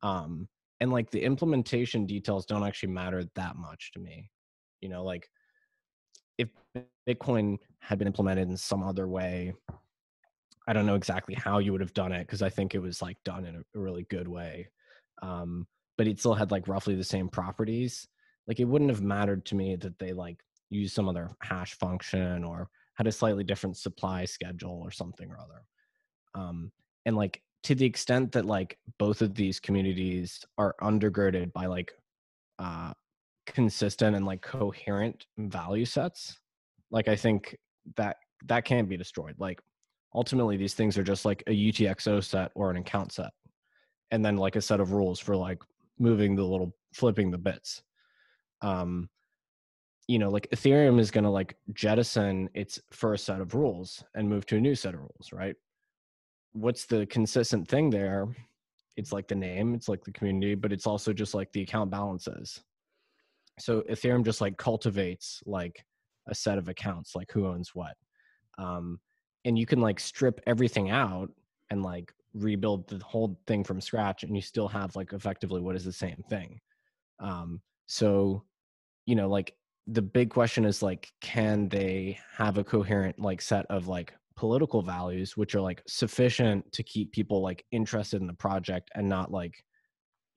[0.01, 0.47] um
[0.83, 4.29] and like the implementation details don't actually matter that much to me
[4.81, 5.29] you know like
[6.37, 6.49] if
[7.07, 9.53] bitcoin had been implemented in some other way
[10.67, 13.01] i don't know exactly how you would have done it because i think it was
[13.01, 14.67] like done in a, really good way
[15.21, 15.65] um
[15.97, 18.05] but it still had like roughly the same properties
[18.45, 22.43] like it wouldn't have mattered to me that they like used some other hash function
[22.43, 25.63] or had a slightly different supply schedule or something or other
[26.35, 26.73] um
[27.05, 31.91] and like to the extent that like both of these communities are undergirded by like
[32.59, 32.93] uh
[33.45, 36.39] consistent and like coherent value sets
[36.91, 37.57] like i think
[37.95, 39.35] that that can't be destroyed.
[39.37, 39.59] Like
[40.13, 43.31] ultimately these things are just like a utxo set or an account set
[44.11, 45.61] and then like a set of rules for like
[45.99, 47.81] moving the little flipping the bits.
[48.61, 49.09] Um
[50.07, 54.27] you know like ethereum is going to like jettison its first set of rules and
[54.27, 55.55] move to a new set of rules right
[56.53, 58.27] what's the consistent thing there?
[58.95, 61.91] It's like the name it's like the community but it's also just like the account
[61.91, 62.61] balances.
[63.59, 65.83] So ethereum just like cultivates like
[66.27, 67.95] a set of accounts like who owns what.
[68.57, 68.99] Um
[69.45, 71.29] and you can like strip everything out
[71.69, 75.75] and like rebuild the whole thing from scratch and you still have like effectively what
[75.75, 76.59] is the same thing.
[77.19, 78.43] Um so
[79.05, 79.55] you know like
[79.87, 84.81] the big question is like can they have a coherent like set of like political
[84.81, 89.31] values which are like sufficient to keep people like interested in the project and not
[89.31, 89.63] like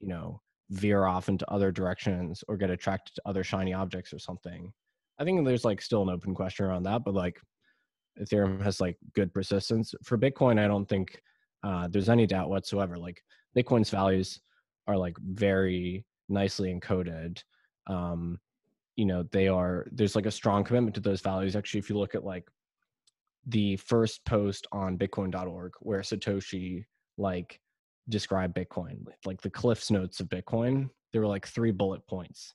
[0.01, 4.19] you know veer off into other directions or get attracted to other shiny objects or
[4.19, 4.73] something
[5.19, 7.41] i think there's like still an open question around that but like
[8.21, 11.21] ethereum has like good persistence for bitcoin i don't think
[11.67, 12.97] uh, there's any doubt whatsoever.
[12.97, 13.23] Like
[13.57, 14.41] Bitcoin's values
[14.87, 17.43] are like very nicely encoded.
[17.89, 18.39] Um,
[18.95, 21.57] you know, they are there's like a strong commitment to those values.
[21.57, 22.49] Actually, if you look at like
[23.47, 26.85] the first post on Bitcoin.org where Satoshi
[27.19, 27.61] like
[28.09, 32.55] described Bitcoin, like the Cliffs notes of Bitcoin, there were like three bullet points,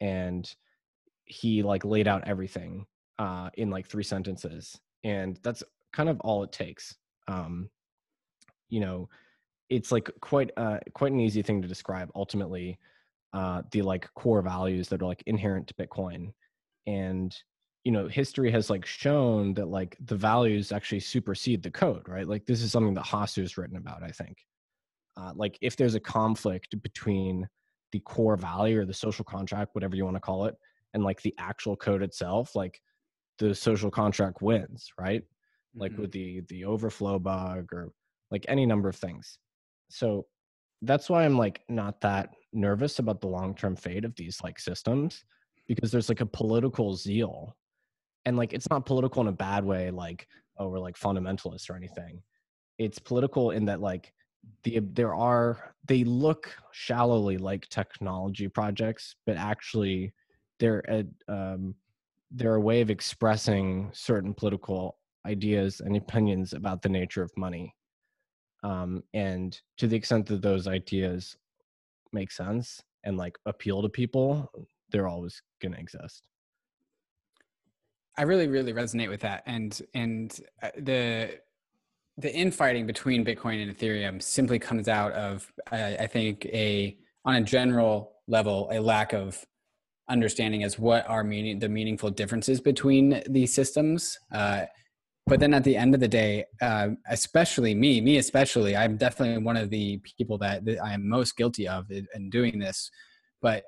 [0.00, 0.52] and
[1.24, 2.84] he like laid out everything
[3.18, 6.96] uh, in like three sentences, and that's kind of all it takes.
[7.28, 7.70] Um,
[8.72, 9.08] you know
[9.68, 12.78] it's like quite uh quite an easy thing to describe ultimately
[13.34, 16.32] uh the like core values that are like inherent to bitcoin
[16.86, 17.36] and
[17.84, 22.28] you know history has like shown that like the values actually supersede the code right
[22.28, 24.38] like this is something that Hasu has written about i think
[25.16, 27.46] uh, like if there's a conflict between
[27.90, 30.54] the core value or the social contract whatever you want to call it
[30.94, 32.80] and like the actual code itself like
[33.38, 35.24] the social contract wins right
[35.74, 36.02] like mm-hmm.
[36.02, 37.92] with the the overflow bug or
[38.30, 39.38] like any number of things.
[39.90, 40.26] So
[40.80, 44.58] that's why I'm like not that nervous about the long term fate of these like
[44.58, 45.24] systems
[45.68, 47.56] because there's like a political zeal.
[48.24, 51.76] And like it's not political in a bad way, like, oh, we're like fundamentalists or
[51.76, 52.22] anything.
[52.78, 54.12] It's political in that like
[54.64, 60.12] the there are they look shallowly like technology projects, but actually
[60.58, 61.74] they're a um,
[62.30, 67.74] they're a way of expressing certain political ideas and opinions about the nature of money.
[68.64, 71.36] Um, and to the extent that those ideas
[72.12, 74.50] make sense and like appeal to people,
[74.90, 76.22] they're always going to exist.
[78.18, 81.38] I really, really resonate with that, and and uh, the
[82.18, 87.36] the infighting between Bitcoin and Ethereum simply comes out of I, I think a on
[87.36, 89.44] a general level a lack of
[90.08, 94.18] understanding as what are meaning the meaningful differences between these systems.
[94.32, 94.64] Uh,
[95.26, 99.42] but then at the end of the day, uh, especially me, me especially, I'm definitely
[99.42, 102.90] one of the people that, that I am most guilty of in, in doing this.
[103.40, 103.64] But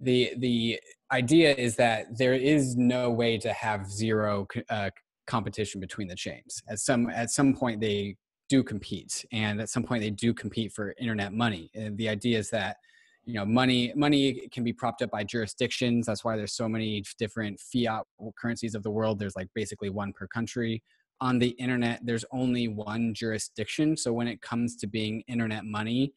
[0.00, 0.80] the the
[1.12, 4.90] idea is that there is no way to have zero uh,
[5.26, 6.62] competition between the chains.
[6.68, 8.16] At some at some point, they
[8.48, 11.70] do compete, and at some point, they do compete for internet money.
[11.74, 12.76] And the idea is that
[13.24, 16.06] you know money money can be propped up by jurisdictions.
[16.06, 18.04] That's why there's so many different fiat
[18.40, 19.18] currencies of the world.
[19.18, 20.82] There's like basically one per country.
[21.20, 23.96] On the internet there's only one jurisdiction.
[23.96, 26.12] So when it comes to being internet money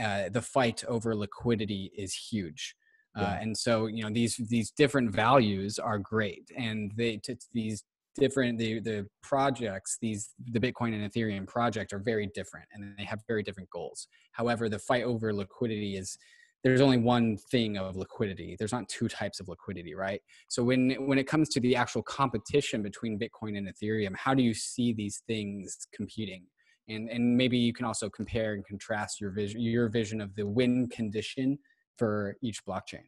[0.00, 2.74] uh, the fight over liquidity is huge
[3.16, 7.84] uh, and so you know these these different values are great and they t- these
[8.16, 13.04] different the the projects these the bitcoin and ethereum project are very different and they
[13.04, 14.08] have very different goals.
[14.32, 16.18] However the fight over liquidity is
[16.62, 18.54] there's only one thing of liquidity.
[18.58, 20.20] There's not two types of liquidity right?
[20.48, 24.42] So when when it comes to the actual competition between bitcoin and ethereum how do
[24.42, 26.44] you see these things competing?
[26.88, 30.46] And and maybe you can also compare and contrast your vision your vision of the
[30.46, 31.58] win condition
[32.00, 33.04] for each blockchain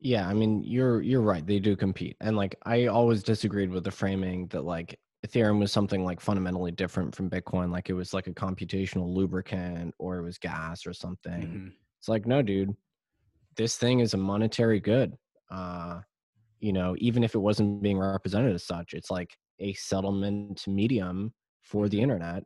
[0.00, 3.84] yeah i mean you're you're right they do compete and like i always disagreed with
[3.84, 8.12] the framing that like ethereum was something like fundamentally different from bitcoin like it was
[8.12, 11.68] like a computational lubricant or it was gas or something mm-hmm
[12.02, 12.74] it's like, no, dude,
[13.56, 15.16] this thing is a monetary good.
[15.52, 16.00] Uh,
[16.58, 21.32] you know, even if it wasn't being represented as such, it's like a settlement medium
[21.60, 22.42] for the internet.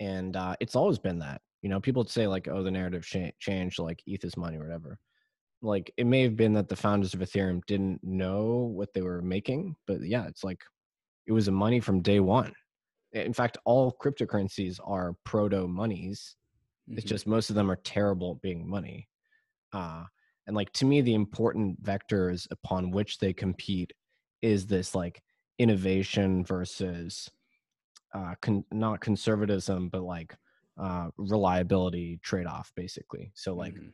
[0.00, 1.42] And uh, it's always been that.
[1.62, 4.64] You know, people say like, oh, the narrative ch- changed, like ETH is money or
[4.64, 4.98] whatever.
[5.62, 9.20] Like it may have been that the founders of Ethereum didn't know what they were
[9.20, 10.62] making, but yeah, it's like
[11.26, 12.54] it was a money from day one.
[13.12, 16.36] In fact, all cryptocurrencies are proto monies
[16.90, 16.98] Mm-hmm.
[16.98, 19.08] It's just most of them are terrible at being money.
[19.72, 20.04] Uh,
[20.46, 23.92] and like to me, the important vectors upon which they compete
[24.42, 25.22] is this like
[25.58, 27.30] innovation versus
[28.14, 30.34] uh, con- not conservatism, but like
[30.80, 33.30] uh, reliability trade off, basically.
[33.34, 33.88] So like, mm-hmm.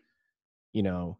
[0.73, 1.19] you know,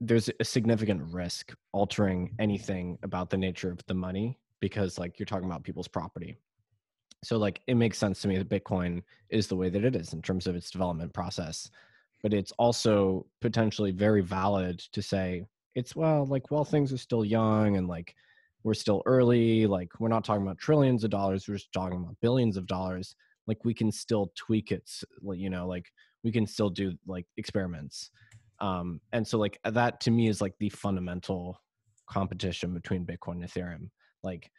[0.00, 5.26] there's a significant risk altering anything about the nature of the money because like you're
[5.26, 6.36] talking about people's property
[7.22, 10.12] so like it makes sense to me that bitcoin is the way that it is
[10.14, 11.70] in terms of its development process
[12.22, 15.44] but it's also potentially very valid to say
[15.74, 18.14] it's well like while things are still young and like
[18.62, 22.16] we're still early like we're not talking about trillions of dollars we're just talking about
[22.22, 23.14] billions of dollars
[23.50, 24.88] like we can still tweak it
[25.34, 25.86] you know like
[26.24, 28.10] we can still do like experiments
[28.60, 31.58] um and so like that to me is like the fundamental
[32.08, 33.88] competition between bitcoin and ethereum
[34.22, 34.50] like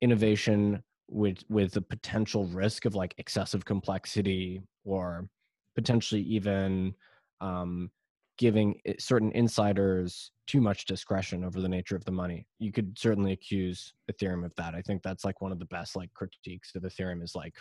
[0.00, 5.28] innovation with with the potential risk of like excessive complexity or
[5.74, 6.94] potentially even
[7.40, 7.90] um,
[8.38, 12.46] giving certain insiders too much discretion over the nature of the money.
[12.58, 14.74] You could certainly accuse Ethereum of that.
[14.74, 17.54] I think that's like one of the best like critiques of Ethereum is like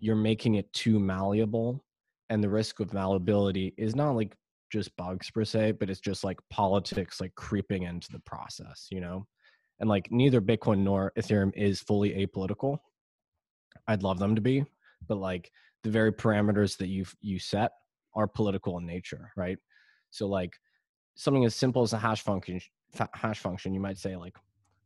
[0.00, 1.84] you're making it too malleable
[2.28, 4.34] and the risk of malleability is not like
[4.72, 9.00] just bugs per se, but it's just like politics like creeping into the process, you
[9.00, 9.26] know?
[9.80, 12.78] and like neither bitcoin nor ethereum is fully apolitical.
[13.88, 14.64] I'd love them to be
[15.08, 15.50] but like
[15.82, 17.72] the very parameters that you you set
[18.14, 19.58] are political in nature right?
[20.10, 20.54] So like
[21.16, 22.60] something as simple as a hash function
[23.14, 24.36] hash function you might say like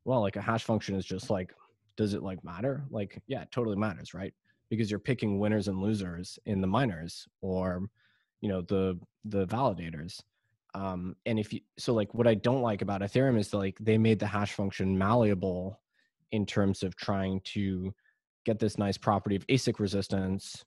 [0.05, 1.53] well like a hash function is just like
[1.97, 2.85] does it like matter?
[2.91, 4.33] Like yeah it totally matters right
[4.71, 7.83] because you're picking winners and losers in the miners or
[8.41, 10.21] you know the the validators
[10.75, 13.79] um, and if you so like what I don't like about Ethereum is that, like
[13.81, 15.81] they made the hash function malleable
[16.33, 17.95] in terms of trying to
[18.45, 20.65] get this nice property of ASIC resistance.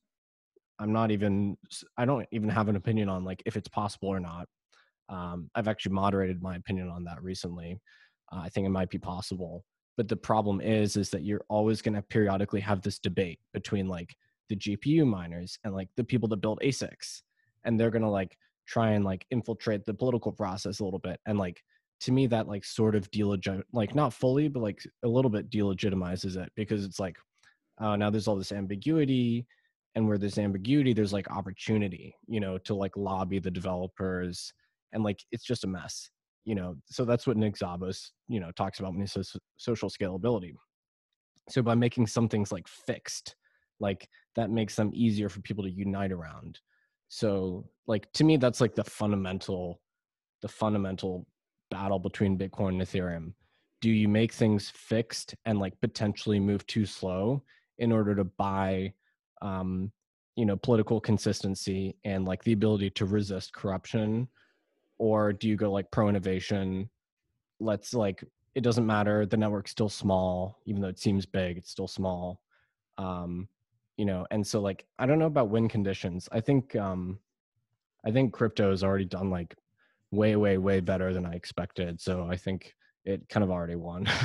[0.80, 1.58] I'm not even
[1.98, 4.48] I don't even have an opinion on like if it's possible or not.
[5.10, 7.80] Um, I've actually moderated my opinion on that recently.
[8.32, 9.64] Uh, I think it might be possible,
[9.98, 13.88] but the problem is is that you're always going to periodically have this debate between
[13.88, 14.16] like
[14.48, 17.24] the GPU miners and like the people that build ASICs,
[17.66, 18.38] and they're going to like
[18.68, 21.64] try and like infiltrate the political process a little bit and like
[22.00, 25.50] to me that like sort of delegit like not fully but like a little bit
[25.50, 27.18] delegitimizes it because it's like
[27.80, 29.48] uh, now there's all this ambiguity
[29.96, 34.54] and where there's ambiguity there's like opportunity you know to like lobby the developers
[34.92, 36.10] and like it's just a mess
[36.48, 39.90] you know so that's what nick szabos you know talks about when he says social
[39.90, 40.54] scalability.
[41.50, 43.36] So by making some things like fixed
[43.80, 46.60] like that makes them easier for people to unite around.
[47.10, 49.82] So like to me that's like the fundamental
[50.42, 51.28] the fundamental
[51.70, 53.34] battle between bitcoin and ethereum.
[53.82, 57.44] Do you make things fixed and like potentially move too slow
[57.78, 58.94] in order to buy
[59.42, 59.92] um
[60.38, 64.30] you know political consistency and like the ability to resist corruption
[65.00, 66.90] or do you go like pro innovation?
[67.60, 68.24] Let's like
[68.56, 72.42] it doesn't matter the network's still small even though it seems big it's still small
[72.98, 73.48] um
[73.98, 76.28] you know and so like i don't know about win conditions.
[76.32, 77.20] I think um
[78.06, 79.56] i think crypto has already done like
[80.12, 82.74] way way way better than i expected so i think
[83.06, 84.08] it kind of already won.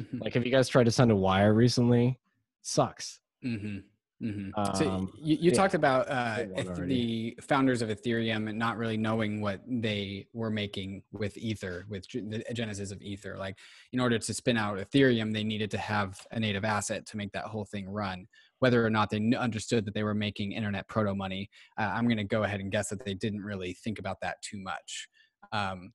[0.00, 0.20] Mhm.
[0.20, 2.18] like have you guys tried to send a wire recently?
[2.62, 3.20] Sucks.
[3.44, 3.78] Mm-hmm.
[4.22, 4.76] Mm-hmm.
[4.76, 5.56] so Um, you, you yeah.
[5.56, 7.34] talked about uh, Good one eth- already.
[7.36, 12.06] the founders of Ethereum and not really knowing what they were making with Ether, with
[12.12, 13.36] the genesis of Ether.
[13.36, 13.58] Like,
[13.92, 17.32] in order to spin out Ethereum, they needed to have a native asset to make
[17.32, 18.26] that whole thing run.
[18.60, 22.16] Whether or not they understood that they were making internet proto money, uh, I'm going
[22.18, 25.08] to go ahead and guess that they didn't really think about that too much.
[25.52, 25.92] Um,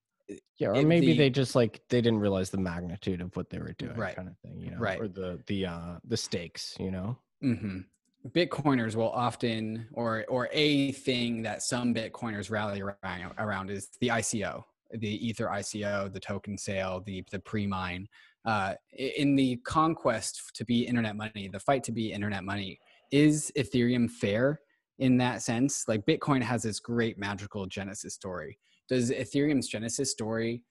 [0.59, 3.57] yeah or maybe the- they just like they didn't realize the magnitude of what they
[3.57, 4.15] were doing Right.
[4.15, 4.99] kind of thing you know Right.
[5.01, 7.79] or the the uh the stakes you know hmm
[8.27, 14.09] Bitcoiners will often, or or a thing that some Bitcoiners rally around, around is the
[14.09, 18.07] ICO, the Ether ICO, the token sale, the the pre-mine.
[18.45, 22.79] Uh, in the conquest to be internet money, the fight to be internet money,
[23.11, 24.59] is Ethereum fair
[24.97, 25.85] in that sense?
[25.87, 28.57] Like Bitcoin has this great magical genesis story.
[28.87, 30.63] Does Ethereum's genesis story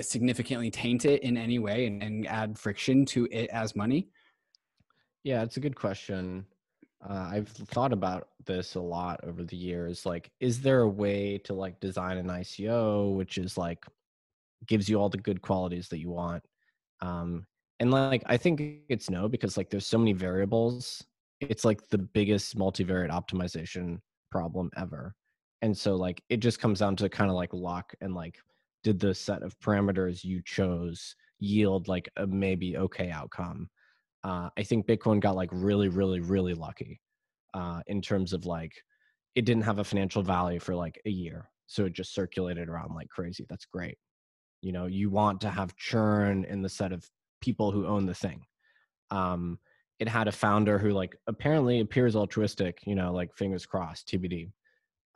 [0.00, 4.08] significantly taint it in any way and, and add friction to it as money?
[5.24, 6.46] Yeah, it's a good question.
[7.08, 10.06] Uh, I've thought about this a lot over the years.
[10.06, 13.84] Like, is there a way to like design an ICO which is like
[14.66, 16.44] gives you all the good qualities that you want?
[17.00, 17.46] Um,
[17.80, 21.04] and like, I think it's no because like there's so many variables.
[21.40, 23.98] It's like the biggest multivariate optimization
[24.30, 25.14] problem ever.
[25.62, 28.38] And so like it just comes down to kind of like luck and like
[28.84, 33.68] did the set of parameters you chose yield like a maybe okay outcome
[34.24, 37.00] uh, I think Bitcoin got like really, really, really lucky
[37.54, 38.72] uh, in terms of like
[39.34, 42.94] it didn't have a financial value for like a year, so it just circulated around
[42.94, 43.46] like crazy.
[43.48, 43.98] That's great.
[44.60, 47.08] You know, you want to have churn in the set of
[47.40, 48.44] people who own the thing.
[49.10, 49.58] Um,
[49.98, 52.78] it had a founder who like apparently appears altruistic.
[52.86, 54.52] You know, like fingers crossed, TBD.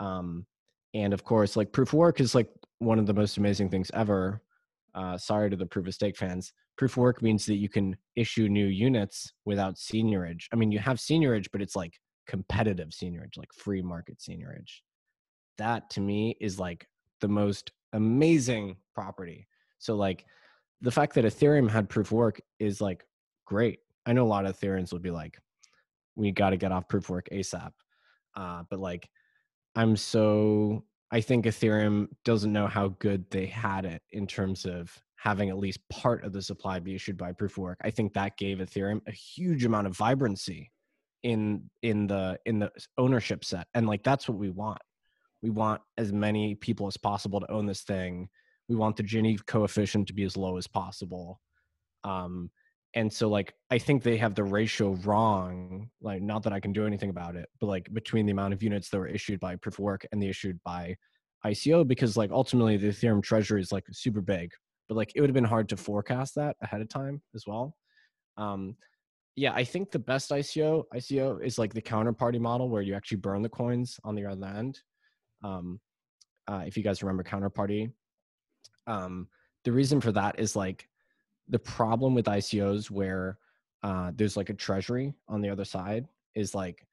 [0.00, 0.46] Um,
[0.94, 2.48] and of course, like proof of work is like
[2.78, 4.42] one of the most amazing things ever.
[4.94, 7.96] Uh, sorry to the proof of stake fans proof of work means that you can
[8.16, 10.44] issue new units without seigniorage.
[10.52, 14.80] I mean, you have seigniorage, but it's like competitive seigniorage, like free market seigniorage.
[15.58, 16.86] That to me is like
[17.20, 19.46] the most amazing property.
[19.78, 20.26] So like
[20.80, 23.04] the fact that Ethereum had proof of work is like
[23.46, 23.78] great.
[24.04, 25.38] I know a lot of Ethereans will be like,
[26.14, 27.70] we got to get off proof of work ASAP.
[28.36, 29.08] Uh, but like,
[29.74, 34.92] I'm so I think Ethereum doesn't know how good they had it in terms of
[35.26, 37.78] having at least part of the supply be issued by proof of work.
[37.82, 40.70] I think that gave Ethereum a huge amount of vibrancy
[41.24, 43.66] in in the in the ownership set.
[43.74, 44.78] And like that's what we want.
[45.42, 48.28] We want as many people as possible to own this thing.
[48.68, 51.40] We want the Gini coefficient to be as low as possible.
[52.04, 52.48] Um
[52.94, 55.90] and so like I think they have the ratio wrong.
[56.00, 58.62] Like not that I can do anything about it, but like between the amount of
[58.62, 60.94] units that were issued by proof of work and the issued by
[61.44, 64.52] ICO, because like ultimately the Ethereum treasury is like super big,
[64.88, 67.76] but like it would have been hard to forecast that ahead of time as well.
[68.36, 68.76] Um,
[69.34, 73.18] yeah, I think the best ICO ICO is like the counterparty model where you actually
[73.18, 74.80] burn the coins on the other end.
[75.44, 75.80] Um,
[76.48, 77.92] uh, if you guys remember counterparty,
[78.86, 79.28] um,
[79.64, 80.88] the reason for that is like
[81.48, 83.38] the problem with ICOs where
[83.82, 86.86] uh, there's like a treasury on the other side is like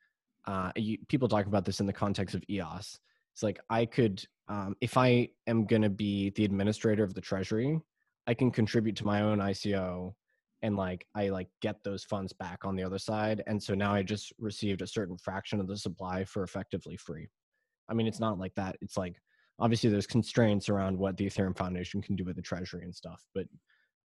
[0.46, 3.00] uh, you, people talk about this in the context of EOS.
[3.34, 7.22] It's like I could, um, if I am going to be the administrator of the
[7.22, 7.80] treasury,
[8.28, 10.14] I can contribute to my own ICO
[10.62, 13.44] and like I like get those funds back on the other side.
[13.48, 17.28] And so now I just received a certain fraction of the supply for effectively free.
[17.90, 18.78] I mean, it's not like that.
[18.82, 19.18] It's like
[19.60, 23.22] obviously there's constraints around what the Ethereum Foundation can do with the treasury and stuff,
[23.36, 23.46] but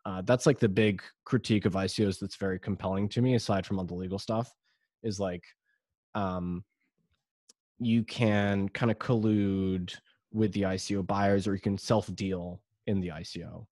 [0.06, 3.78] uh, that's like the big critique of ICOs that's very compelling to me, aside from
[3.78, 4.50] all the legal stuff,
[5.02, 5.42] is like
[6.14, 6.64] um,
[7.78, 9.94] you can kind of collude
[10.32, 13.66] with the ICO buyers or you can self deal in the ICO.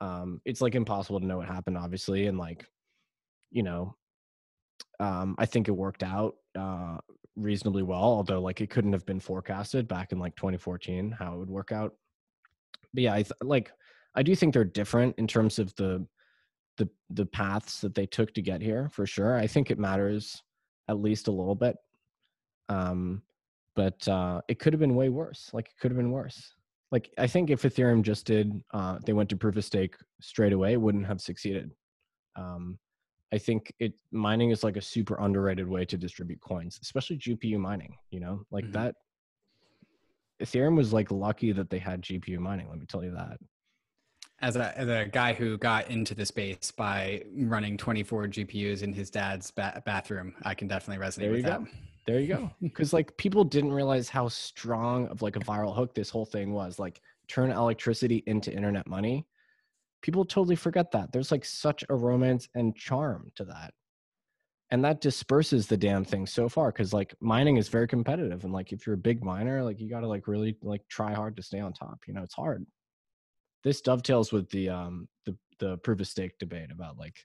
[0.00, 2.66] Um, it's like impossible to know what happened, obviously, and like
[3.50, 3.94] you know,
[5.00, 6.98] um, I think it worked out uh,
[7.36, 11.38] reasonably well, although like it couldn't have been forecasted back in like 2014 how it
[11.38, 11.94] would work out.
[12.92, 13.72] But yeah, I th- like
[14.14, 16.06] I do think they're different in terms of the
[16.76, 19.36] the the paths that they took to get here for sure.
[19.36, 20.42] I think it matters
[20.88, 21.76] at least a little bit.
[22.68, 23.22] Um
[23.76, 25.50] but uh it could have been way worse.
[25.52, 26.54] Like it could have been worse.
[26.92, 30.52] Like I think if Ethereum just did uh they went to proof of stake straight
[30.52, 31.70] away, it wouldn't have succeeded.
[32.36, 32.78] Um
[33.32, 37.58] I think it mining is like a super underrated way to distribute coins, especially GPU
[37.58, 37.96] mining.
[38.10, 38.72] You know, like Mhm.
[38.72, 38.94] that.
[40.42, 42.68] Ethereum was like lucky that they had GPU mining.
[42.68, 43.38] Let me tell you that.
[44.40, 48.92] As a, as a guy who got into the space by running 24 GPUs in
[48.92, 51.60] his dad's ba- bathroom, I can definitely resonate There with you that.
[52.06, 52.50] There you go.
[52.60, 56.52] Because like people didn't realize how strong of like a viral hook this whole thing
[56.52, 56.78] was.
[56.78, 59.26] Like turn electricity into internet money.
[60.02, 61.12] People totally forget that.
[61.12, 63.72] There's like such a romance and charm to that.
[64.70, 68.44] And that disperses the damn thing so far because like mining is very competitive.
[68.44, 71.36] And like if you're a big miner, like you gotta like really like try hard
[71.36, 72.00] to stay on top.
[72.06, 72.66] You know, it's hard.
[73.62, 77.16] This dovetails with the um the the proof of stake debate about like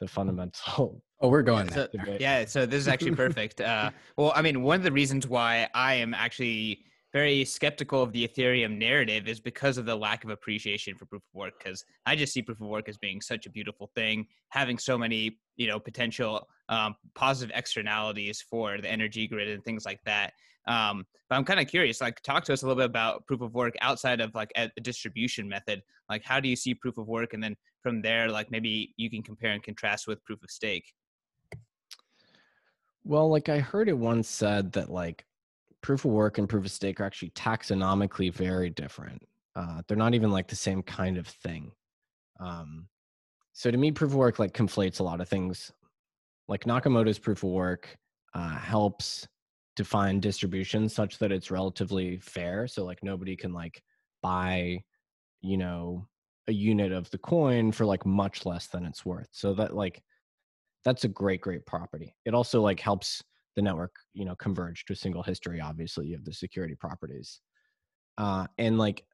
[0.00, 2.04] the fundamental Oh, we're going Yeah, there.
[2.04, 3.60] so, yeah, so this is actually perfect.
[3.60, 6.84] Uh, well, I mean, one of the reasons why I am actually
[7.14, 11.22] very skeptical of the Ethereum narrative is because of the lack of appreciation for proof
[11.22, 11.54] of work.
[11.58, 14.98] Because I just see proof of work as being such a beautiful thing, having so
[14.98, 20.34] many, you know, potential um, positive externalities for the energy grid and things like that.
[20.66, 22.00] Um, but I'm kind of curious.
[22.00, 24.70] Like, talk to us a little bit about proof of work outside of like a,
[24.80, 25.82] distribution method.
[26.08, 29.08] Like, how do you see proof of work, and then from there, like maybe you
[29.08, 30.92] can compare and contrast with proof of stake.
[33.04, 35.24] Well, like I heard it once said that like
[35.82, 39.22] proof of work and proof of stake are actually taxonomically very different.
[39.54, 41.70] Uh, they're not even like the same kind of thing.
[42.40, 42.88] Um,
[43.52, 45.72] so to me, proof of work like conflates a lot of things.
[46.48, 47.96] Like Nakamoto's proof of work
[48.34, 49.28] uh, helps
[49.76, 52.66] define distribution such that it's relatively fair.
[52.66, 53.82] So like nobody can like
[54.22, 54.82] buy,
[55.42, 56.08] you know,
[56.48, 59.28] a unit of the coin for like much less than it's worth.
[59.32, 60.02] So that like
[60.86, 63.20] that's a great great property it also like helps
[63.56, 67.40] the network you know converge to a single history obviously you have the security properties
[68.18, 69.04] uh and like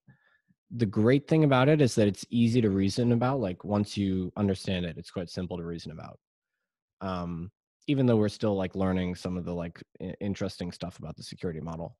[0.76, 4.30] the great thing about it is that it's easy to reason about like once you
[4.36, 6.18] understand it it's quite simple to reason about
[7.00, 7.50] um
[7.86, 9.82] even though we're still like learning some of the like
[10.20, 11.96] interesting stuff about the security model.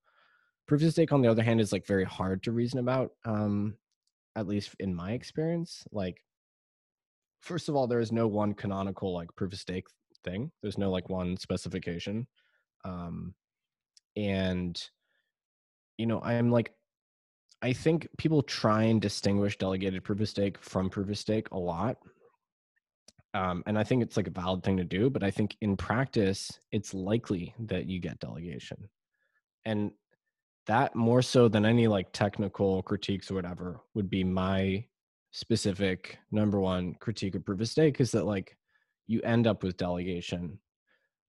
[0.67, 3.77] Proof of stake on the other hand is like very hard to reason about um
[4.37, 6.25] at least in my experience like
[7.41, 9.87] first of all there is no one canonical like proof of stake
[10.25, 10.51] thing.
[10.63, 12.27] There's no like one specification
[12.85, 13.35] um
[14.17, 14.89] and
[15.99, 16.73] you know i am like
[17.63, 21.59] i think people try and distinguish delegated proof of stake from proof of stake a
[21.59, 21.97] lot
[23.35, 25.77] um and i think it's like a valid thing to do but i think in
[25.77, 28.89] practice it's likely that you get delegation.
[29.65, 29.93] And
[30.67, 34.85] that more so than any like technical critiques or whatever would be my
[35.33, 38.57] specific number one critique of proof of stake is that like
[39.07, 40.59] you end up with delegation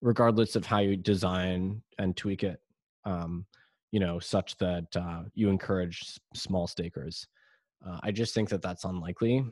[0.02, 2.60] regardless of how you design and tweak it
[3.06, 3.46] um,
[3.92, 7.28] you know such that uh, you encourage small stakers.
[7.86, 9.44] Uh, i just think that that's unlikely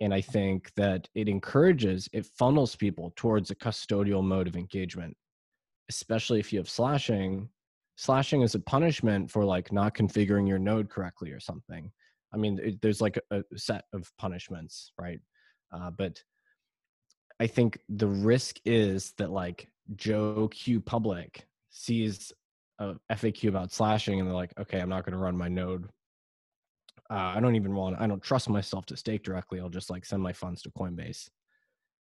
[0.00, 5.16] and i think that it encourages it funnels people towards a custodial mode of engagement
[5.88, 7.48] especially if you have slashing
[7.96, 11.90] slashing is a punishment for like not configuring your node correctly or something
[12.36, 15.20] I mean, it, there's like a, a set of punishments, right?
[15.72, 16.22] Uh, but
[17.40, 22.32] I think the risk is that like Joe Q Public sees
[22.78, 25.88] a FAQ about slashing and they're like, okay, I'm not going to run my node.
[27.10, 29.60] Uh, I don't even want, I don't trust myself to stake directly.
[29.60, 31.28] I'll just like send my funds to Coinbase.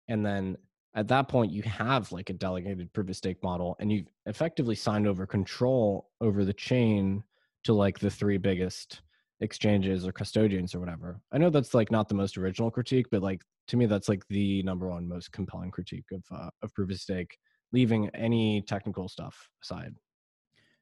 [0.08, 0.56] And then
[0.94, 4.74] at that point, you have like a delegated proof of stake model and you've effectively
[4.74, 7.22] signed over control over the chain
[7.64, 9.02] to like the three biggest
[9.40, 11.20] exchanges or custodians or whatever.
[11.32, 14.26] I know that's like not the most original critique, but like to me, that's like
[14.28, 17.36] the number one most compelling critique of uh, of proof of stake,
[17.72, 19.94] leaving any technical stuff aside.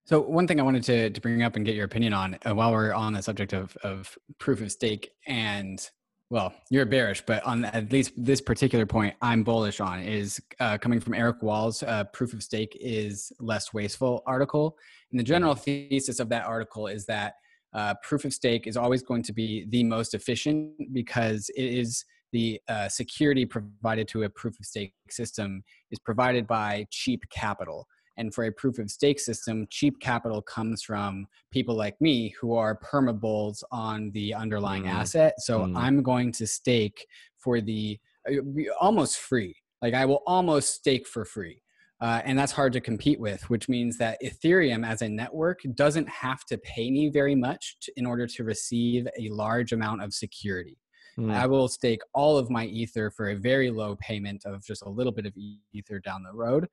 [0.07, 2.55] So one thing I wanted to, to bring up and get your opinion on uh,
[2.55, 5.87] while we're on the subject of, of proof of stake and
[6.31, 10.79] well, you're bearish, but on at least this particular point, I'm bullish on is uh,
[10.79, 14.77] coming from Eric Wall's uh, proof of stake is less wasteful article.
[15.11, 17.35] And the general thesis of that article is that
[17.75, 22.05] uh, proof of stake is always going to be the most efficient because it is
[22.33, 27.87] the uh, security provided to a proof of stake system is provided by cheap capital.
[28.19, 32.55] And for a proof of stake system, cheap capital comes from people like me who
[32.55, 34.91] are permabulls on the underlying Mm.
[34.95, 35.35] asset.
[35.41, 35.77] So Mm.
[35.77, 37.07] I'm going to stake
[37.39, 37.99] for the
[38.29, 38.41] uh,
[38.81, 39.55] almost free.
[39.83, 41.63] Like I will almost stake for free.
[42.01, 46.09] Uh, and that's hard to compete with, which means that Ethereum as a network doesn't
[46.09, 50.13] have to pay me very much to, in order to receive a large amount of
[50.13, 50.77] security.
[51.19, 51.33] Mm.
[51.33, 54.89] I will stake all of my Ether for a very low payment of just a
[54.89, 55.33] little bit of
[55.73, 56.69] Ether down the road.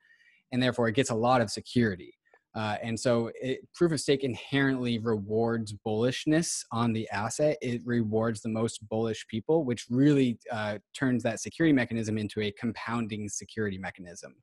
[0.54, 2.14] And therefore, it gets a lot of security.
[2.56, 7.58] Uh, and so it, proof of stake inherently rewards bullishness on the asset.
[7.62, 12.52] It rewards the most bullish people, which really uh, turns that security mechanism into a
[12.52, 14.36] compounding security mechanism.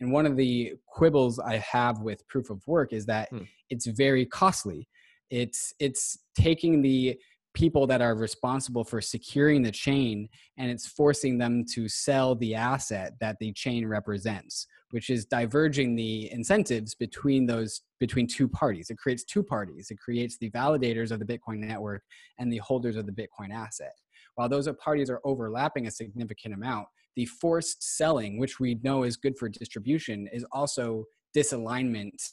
[0.00, 3.44] And one of the quibbles I have with proof of work is that hmm.
[3.70, 4.86] it's very costly.
[5.30, 7.18] It's it's taking the
[7.54, 12.54] people that are responsible for securing the chain and it's forcing them to sell the
[12.54, 18.90] asset that the chain represents which is diverging the incentives between those between two parties.
[18.90, 19.88] It creates two parties.
[19.90, 22.04] It creates the validators of the bitcoin network
[22.38, 23.94] and the holders of the bitcoin asset.
[24.36, 26.86] While those parties are overlapping a significant amount
[27.16, 31.04] the forced selling which we know is good for distribution is also
[31.36, 32.30] disalignment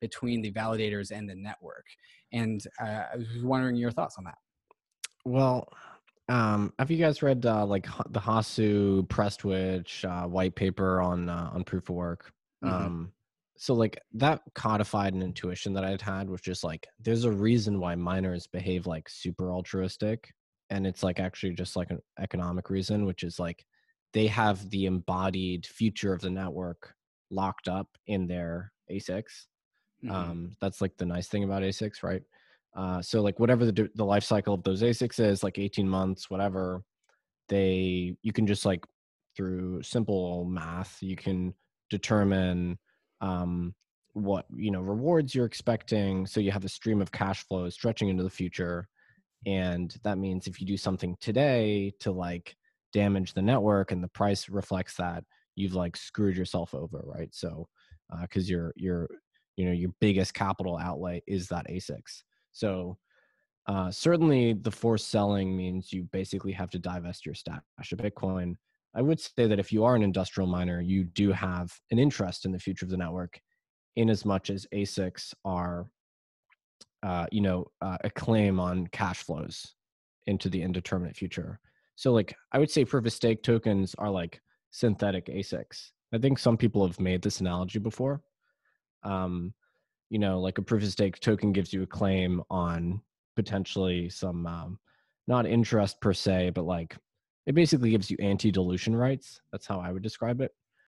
[0.00, 1.86] between the validators and the network.
[2.32, 4.38] And uh, i was wondering your thoughts on that.
[5.24, 5.68] Well,
[6.28, 11.50] um, have you guys read uh, like the Hasu Prestwich uh, white paper on uh,
[11.52, 12.32] on proof of work?
[12.64, 12.74] Mm-hmm.
[12.74, 13.12] Um,
[13.56, 17.78] so like that codified an intuition that I'd had which is like there's a reason
[17.78, 20.32] why miners behave like super altruistic,
[20.70, 23.66] and it's like actually just like an economic reason, which is like
[24.14, 26.94] they have the embodied future of the network
[27.30, 29.46] locked up in their ASICs.
[30.02, 30.10] Mm-hmm.
[30.10, 32.22] Um, that's like the nice thing about ASICs, right?
[32.74, 36.28] Uh, so like whatever the the life cycle of those ASICs is, like 18 months,
[36.28, 36.82] whatever,
[37.48, 38.84] they you can just like
[39.36, 41.54] through simple math, you can
[41.90, 42.78] determine
[43.20, 43.74] um,
[44.14, 46.26] what you know rewards you're expecting.
[46.26, 48.88] So you have a stream of cash flow stretching into the future,
[49.46, 52.56] and that means if you do something today to like
[52.92, 55.24] damage the network and the price reflects that,
[55.56, 57.32] you've like screwed yourself over, right?
[57.32, 57.68] So
[58.22, 59.08] because uh, your your
[59.56, 62.22] you know your biggest capital outlay is that ASICs.
[62.54, 62.96] So
[63.66, 67.60] uh, certainly the forced selling means you basically have to divest your stash
[67.92, 68.54] of Bitcoin.
[68.94, 72.44] I would say that if you are an industrial miner, you do have an interest
[72.44, 73.40] in the future of the network
[73.96, 75.86] in as much as ASICs are,
[77.02, 79.74] uh, you know, uh, a claim on cash flows
[80.26, 81.58] into the indeterminate future.
[81.96, 84.40] So like I would say proof of stake tokens are like
[84.70, 85.90] synthetic ASICs.
[86.12, 88.20] I think some people have made this analogy before.
[89.02, 89.54] Um,
[90.14, 93.00] you know, like a proof of stake token gives you a claim on
[93.34, 94.78] potentially some um,
[95.26, 96.96] not interest per se, but like
[97.46, 99.40] it basically gives you anti-dilution rights.
[99.50, 100.52] That's how I would describe it.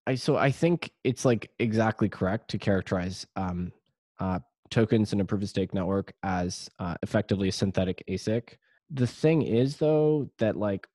[0.09, 3.71] I so I think it's like exactly correct to characterize um,
[4.19, 8.59] uh, tokens in a proof of stake network as uh, effectively a synthetic ASIC.
[8.91, 10.89] The thing is though that like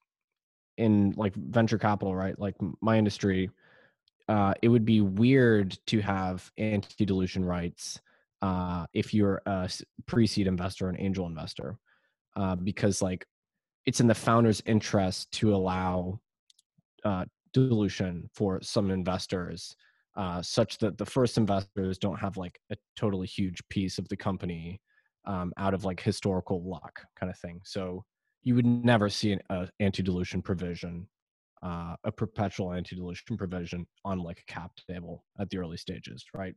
[0.77, 2.37] in like venture capital, right?
[2.37, 3.49] Like my industry,
[4.27, 8.01] uh, it would be weird to have anti-dilution rights
[8.41, 9.69] uh, if you're a
[10.05, 11.77] pre-seed investor, an angel investor,
[12.35, 13.25] uh, because like
[13.85, 16.19] it's in the founder's interest to allow
[17.03, 19.75] uh, dilution for some investors,
[20.15, 24.17] uh, such that the first investors don't have like a totally huge piece of the
[24.17, 24.81] company
[25.25, 27.59] um, out of like historical luck kind of thing.
[27.63, 28.03] So
[28.43, 31.07] you would never see an anti-dilution provision
[31.61, 36.55] uh, a perpetual anti-dilution provision on like a cap table at the early stages, right?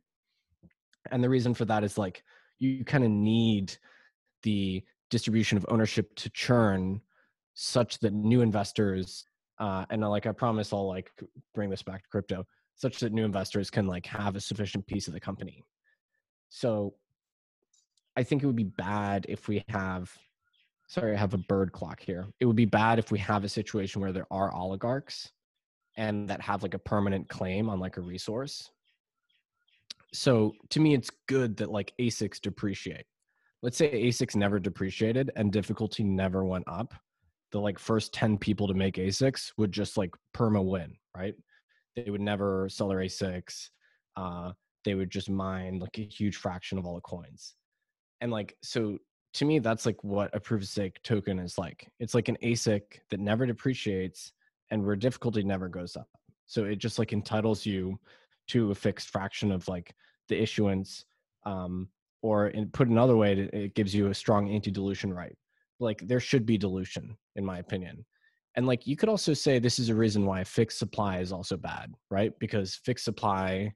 [1.11, 2.23] And the reason for that is like
[2.59, 3.75] you kind of need
[4.43, 7.01] the distribution of ownership to churn
[7.53, 9.25] such that new investors
[9.59, 11.11] uh, and like I promise I'll like
[11.53, 12.45] bring this back to crypto
[12.75, 15.63] such that new investors can like have a sufficient piece of the company.
[16.49, 16.95] So
[18.15, 20.11] I think it would be bad if we have
[20.87, 22.27] sorry, I have a bird clock here.
[22.39, 25.31] It would be bad if we have a situation where there are oligarchs
[25.95, 28.69] and that have like a permanent claim on like a resource.
[30.13, 33.05] So to me, it's good that like ASICs depreciate.
[33.61, 36.93] Let's say ASICs never depreciated and difficulty never went up.
[37.51, 41.35] The like first 10 people to make ASICs would just like perma win, right?
[41.95, 43.69] They would never sell their ASICs.
[44.15, 44.51] Uh,
[44.85, 47.55] they would just mine like a huge fraction of all the coins.
[48.21, 48.97] And like, so
[49.33, 52.37] to me that's like what a proof of stake token is like it's like an
[52.43, 54.31] asic that never depreciates
[54.71, 56.07] and where difficulty never goes up
[56.45, 57.99] so it just like entitles you
[58.47, 59.93] to a fixed fraction of like
[60.29, 61.05] the issuance
[61.45, 61.87] um,
[62.21, 65.35] or in, put another way it gives you a strong anti-dilution right
[65.79, 68.05] like there should be dilution in my opinion
[68.55, 71.57] and like you could also say this is a reason why fixed supply is also
[71.57, 73.73] bad right because fixed supply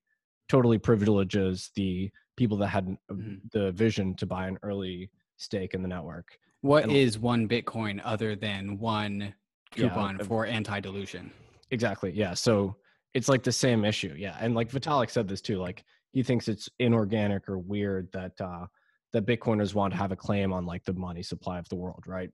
[0.48, 3.36] totally privileges the people that had mm-hmm.
[3.52, 6.38] the vision to buy an early stake in the network.
[6.62, 9.34] What and, is one Bitcoin other than one
[9.72, 11.32] coupon yeah, for anti dilution?
[11.72, 12.12] Exactly.
[12.12, 12.34] Yeah.
[12.34, 12.78] So
[13.14, 15.84] it's like the same issue yeah and like vitalik said this too like
[16.14, 18.66] he thinks it's inorganic or weird that uh
[19.14, 22.04] that bitcoiners want to have a claim on like the money supply of the world
[22.08, 22.30] right?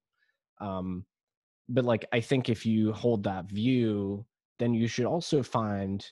[0.59, 1.05] Um
[1.69, 4.25] but like i think if you hold that view
[4.59, 6.05] then you should also find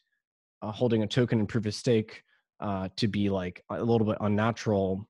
[0.62, 2.24] uh, holding a token and proof of stake
[2.60, 5.08] uh, to be like a little bit unnatural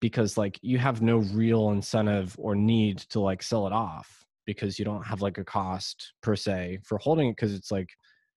[0.00, 4.78] because like you have no real incentive or need to like sell it off because
[4.78, 7.88] you don't have like a cost per se for holding it because it's like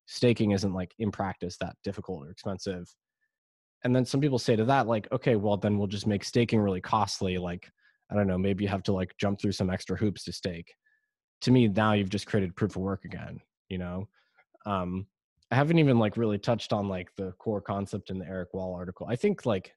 [0.08, 2.88] staking isn't like in practice that difficult or expensive.
[3.84, 6.60] And then some people say to that like okay well then we'll just make staking
[6.60, 7.70] really costly like
[8.10, 10.74] i don't know maybe you have to like jump through some extra hoops to stake.
[11.41, 13.39] To me now you've just created proof of work again
[13.70, 14.08] you know?
[14.66, 15.05] Um
[15.51, 18.74] i haven't even like really touched on like the core concept in the eric wall
[18.74, 19.08] article.
[19.08, 19.74] I think like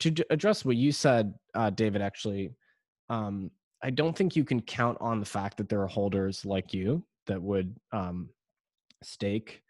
[0.00, 2.52] to address what you said uh david actually
[3.08, 3.50] um
[3.82, 7.04] i don't think you can count on the fact that there are holders like you
[7.26, 8.28] that would um
[9.02, 9.62] stake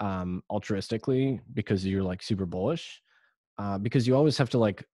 [0.00, 3.02] um altruistically because you're like super bullish
[3.58, 4.84] uh because you always have to like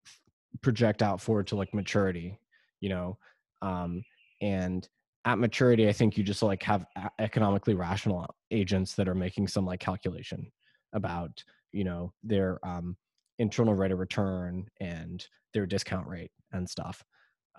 [0.62, 2.38] project out forward to like maturity
[2.80, 3.16] you know?
[3.62, 4.02] Um
[4.42, 4.86] and
[5.24, 6.84] at maturity i think you just like have
[7.18, 10.50] economically rational agents that are making some like calculation
[10.92, 11.42] about
[11.72, 12.96] you know their um
[13.38, 17.02] internal rate of return and their discount rate and stuff.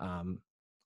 [0.00, 0.40] Um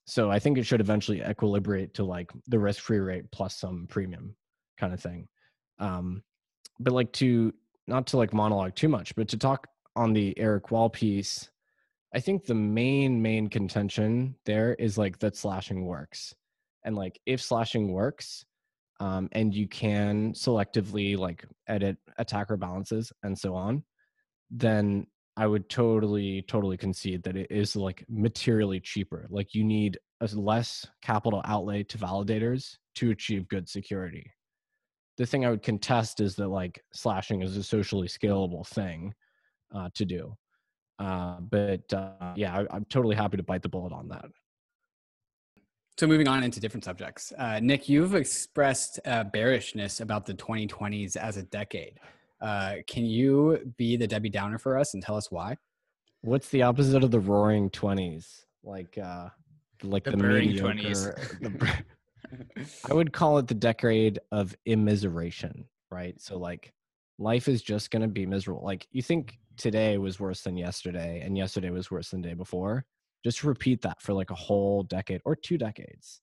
[0.07, 3.85] so i think it should eventually equilibrate to like the risk free rate plus some
[3.87, 4.35] premium
[4.79, 5.27] kind of thing
[5.81, 6.23] um
[6.79, 7.53] but like to
[7.87, 11.49] not to like monologue too much, but to talk on the Eric Wall piece,
[12.13, 16.33] I think the main main contention there is like that slashing works,
[16.85, 18.45] and like if slashing works,
[18.99, 23.83] um, and you can selectively like edit attacker balances and so on,
[24.49, 25.07] then
[25.37, 29.27] I would totally totally concede that it is like materially cheaper.
[29.29, 34.31] Like you need a less capital outlay to validators to achieve good security
[35.21, 39.13] the thing I would contest is that like slashing is a socially scalable thing
[39.73, 40.35] uh, to do.
[40.97, 44.25] Uh, but uh, yeah, I, am totally happy to bite the bullet on that.
[45.99, 51.15] So moving on into different subjects, uh, Nick, you've expressed uh, bearishness about the 2020s
[51.15, 51.99] as a decade.
[52.41, 55.55] Uh, can you be the Debbie Downer for us and tell us why?
[56.21, 58.47] What's the opposite of the Roaring Twenties?
[58.63, 58.97] Like,
[59.83, 61.39] like the, the mediocre, 20s.
[61.41, 61.83] The,
[62.89, 66.19] I would call it the decade of immiseration, right?
[66.19, 66.73] So like
[67.17, 68.63] life is just going to be miserable.
[68.63, 72.33] Like you think today was worse than yesterday and yesterday was worse than the day
[72.33, 72.85] before.
[73.23, 76.21] Just repeat that for like a whole decade or two decades.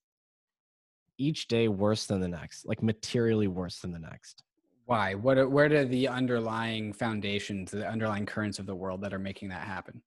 [1.17, 4.43] Each day worse than the next, like materially worse than the next.
[4.85, 5.13] Why?
[5.15, 9.19] What are, where are the underlying foundations, the underlying currents of the world that are
[9.19, 10.01] making that happen?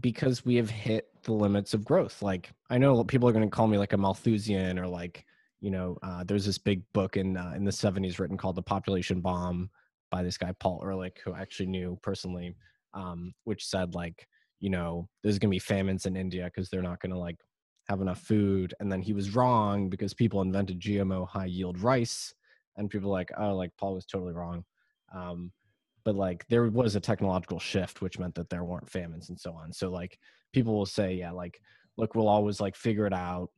[0.00, 2.22] because we have hit the limits of growth.
[2.22, 5.24] Like I know people are going to call me like a Malthusian or like
[5.60, 8.62] you know uh, there's this big book in uh, in the 70s written called The
[8.62, 9.70] Population Bomb
[10.10, 12.54] by this guy Paul Ehrlich who I actually knew personally,
[12.94, 14.26] um, which said like
[14.60, 17.38] you know there's going to be famines in India because they're not going to like
[17.88, 22.34] have enough food, and then he was wrong because people invented GMO high yield rice,
[22.76, 24.64] and people like oh like Paul was totally wrong.
[25.14, 25.52] Um,
[26.04, 29.52] but like there was a technological shift which meant that there weren't famines and so
[29.52, 29.72] on.
[29.72, 30.18] So like
[30.52, 31.60] people will say yeah like
[31.96, 33.50] look we'll always like figure it out.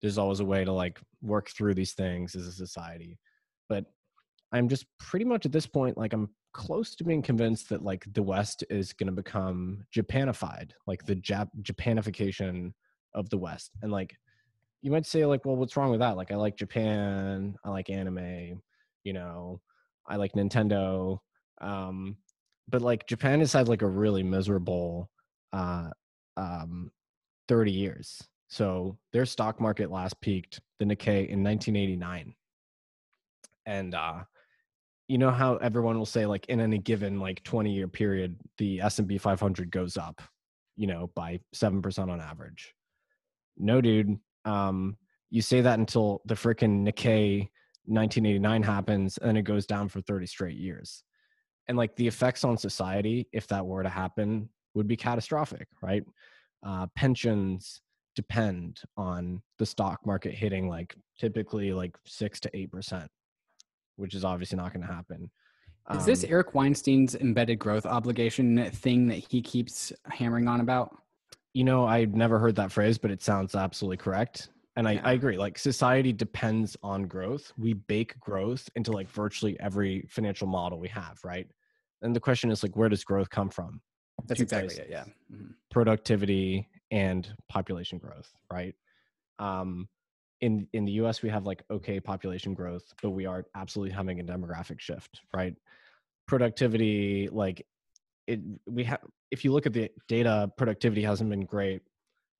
[0.00, 3.18] There's always a way to like work through these things as a society.
[3.68, 3.86] But
[4.52, 8.04] i'm just pretty much at this point like i'm close to being convinced that like
[8.12, 12.72] the west is going to become japanified like the Jap- japanification
[13.14, 13.70] of the west.
[13.82, 14.14] And like
[14.82, 16.16] you might say like well what's wrong with that?
[16.16, 18.60] Like i like japan i like anime
[19.04, 19.60] you know
[20.06, 21.18] i like nintendo
[21.62, 22.16] um,
[22.68, 25.10] but like Japan has had like a really miserable
[25.52, 25.90] uh,
[26.36, 26.90] um,
[27.48, 28.22] 30 years.
[28.48, 32.34] So their stock market last peaked the Nikkei in 1989.
[33.64, 34.24] And uh,
[35.08, 38.80] you know how everyone will say like in any given like 20 year period the
[38.80, 40.20] S&P 500 goes up,
[40.76, 42.74] you know, by 7% on average.
[43.56, 44.96] No dude, um
[45.30, 47.48] you say that until the freaking Nikkei
[47.86, 51.04] 1989 happens and it goes down for 30 straight years
[51.68, 56.04] and like the effects on society if that were to happen would be catastrophic right?
[56.64, 57.80] Uh, pensions
[58.14, 63.10] depend on the stock market hitting like typically like six to eight percent
[63.96, 65.30] which is obviously not going to happen.
[65.90, 70.96] Is um, this eric weinstein's embedded growth obligation thing that he keeps hammering on about?
[71.54, 75.00] You know i've never heard that phrase but it sounds absolutely correct and I, yeah.
[75.04, 80.46] I agree like society depends on growth we bake growth into like virtually every financial
[80.46, 81.46] model we have right
[82.02, 83.80] and the question is like where does growth come from
[84.26, 84.84] that's Two exactly places.
[84.84, 85.52] it yeah mm-hmm.
[85.70, 88.74] productivity and population growth right
[89.38, 89.88] um
[90.42, 94.20] in in the US we have like okay population growth, but we are absolutely having
[94.20, 95.54] a demographic shift, right?
[96.26, 97.64] Productivity, like
[98.26, 99.00] it we have
[99.30, 101.80] if you look at the data, productivity hasn't been great.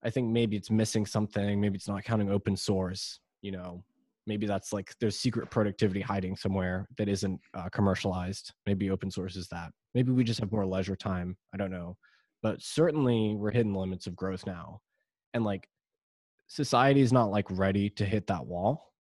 [0.04, 3.84] I think maybe it's missing something, maybe it's not counting open source, you know.
[4.24, 8.52] Maybe that's like there's secret productivity hiding somewhere that isn't uh, commercialized.
[8.66, 9.72] Maybe open source is that.
[9.94, 11.36] Maybe we just have more leisure time.
[11.52, 11.96] I don't know.
[12.40, 14.80] But certainly we're hitting the limits of growth now.
[15.34, 15.68] And like
[16.46, 18.92] society is not like ready to hit that wall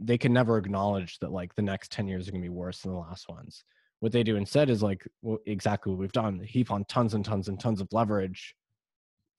[0.00, 2.80] they can never acknowledge that like the next 10 years are going to be worse
[2.80, 3.64] than the last ones
[4.00, 7.24] what they do instead is like well, exactly what we've done heap on tons and
[7.24, 8.54] tons and tons of leverage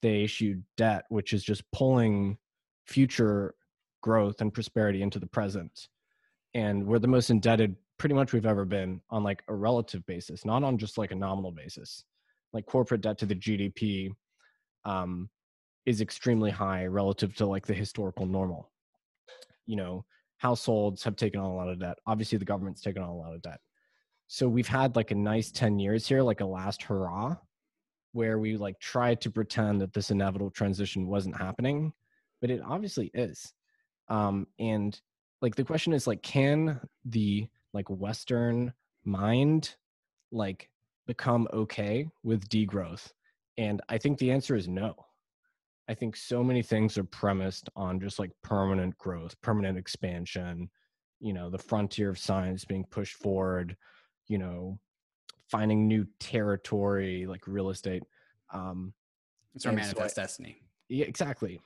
[0.02, 2.38] they issue debt which is just pulling
[2.86, 3.56] future
[4.02, 5.88] growth and prosperity into the present
[6.54, 10.46] and we're the most indebted pretty much we've ever been on like a relative basis
[10.46, 12.04] not on just like a nominal basis
[12.54, 14.10] like corporate debt to the gdp
[14.86, 15.30] um,
[15.86, 18.72] is extremely high relative to like the historical normal.
[19.66, 20.06] You know,
[20.38, 21.98] households have taken on a lot of debt.
[22.06, 23.60] Obviously, the government's taken on a lot of debt.
[24.28, 27.36] So we've had like a nice 10 years here, like a last hurrah,
[28.20, 31.94] where we like tried to pretend that this inevitable transition wasn't happening,
[32.42, 33.54] but it obviously is.
[34.10, 35.00] Um, and
[35.42, 38.74] like the question is like, can the like Western
[39.06, 39.74] mind
[40.34, 40.70] like
[41.08, 43.10] become okay with degrowth?
[43.58, 44.96] And I think the answer is no.
[45.88, 50.70] I think so many things are premised on just like permanent growth, permanent expansion,
[51.22, 53.78] you know, the frontier of science being pushed forward,
[54.28, 54.78] you know,
[55.50, 58.04] finding new territory like real estate.
[58.54, 58.94] Um,
[59.56, 60.62] it's our manifest so I, destiny.
[60.88, 61.60] Yeah, exactly.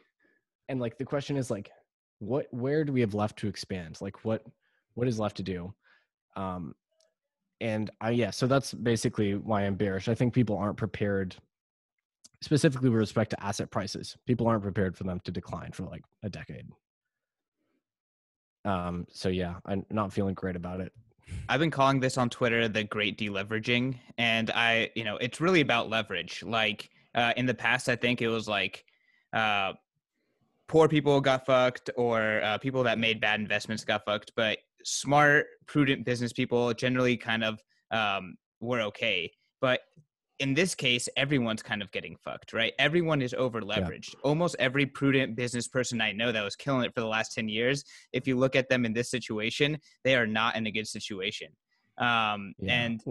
[0.70, 1.70] And like the question is like,
[2.20, 4.00] what, where do we have left to expand?
[4.02, 4.46] Like what,
[4.94, 5.74] what is left to do?
[6.36, 6.76] Um,
[7.62, 10.08] and I, yeah, so that's basically why I'm bearish.
[10.08, 11.36] I think people aren't prepared
[12.42, 14.18] specifically with respect to asset prices.
[14.26, 16.68] People aren't prepared for them to decline for like a decade.
[18.66, 20.92] Um, so yeah, I'm not feeling great about it.
[21.50, 24.00] I've been calling this on Twitter the great deleveraging.
[24.18, 26.44] And I, you know, it's really about leverage.
[26.44, 28.86] Like uh, in the past, I think it was like
[29.34, 29.74] uh,
[30.68, 34.32] poor people got fucked or uh, people that made bad investments got fucked.
[34.36, 37.62] But smart, prudent business people generally kind of
[37.92, 39.32] um, were okay.
[39.62, 39.82] But
[40.40, 42.74] in this case, everyone's kind of getting fucked, right?
[42.80, 44.14] Everyone is over leveraged.
[44.14, 44.20] Yeah.
[44.24, 47.48] Almost every prudent business person I know that was killing it for the last 10
[47.48, 50.88] years, if you look at them in this situation, they are not in a good
[50.88, 51.50] situation.
[51.98, 52.74] Um, yeah.
[52.74, 53.02] And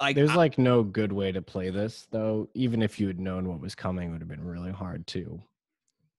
[0.00, 2.48] like, there's I, like no good way to play this, though.
[2.54, 5.42] Even if you had known what was coming, would have been really hard to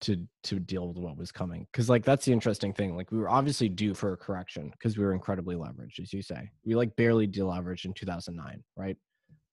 [0.02, 3.18] to to deal with what was coming because like that's the interesting thing like we
[3.18, 6.74] were obviously due for a correction because we were incredibly leveraged as you say we
[6.74, 8.96] like barely deleveraged in 2009 right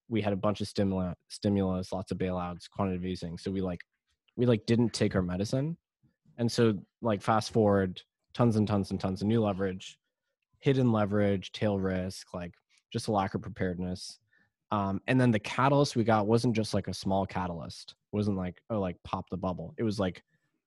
[0.09, 3.39] we had a bunch of stimulus, stimulus, lots of bailouts, quantitative easing.
[3.39, 3.81] So we like,
[4.37, 5.77] we like didn't take our medicine,
[6.39, 8.01] and so like fast forward,
[8.35, 9.99] tons and tons and tons of new leverage,
[10.59, 12.53] hidden leverage, tail risk, like
[12.93, 14.19] just a lack of preparedness.
[14.71, 17.93] Um, and then the catalyst we got wasn't just like a small catalyst.
[18.13, 19.75] It wasn't like oh like pop the bubble.
[19.79, 20.23] It was like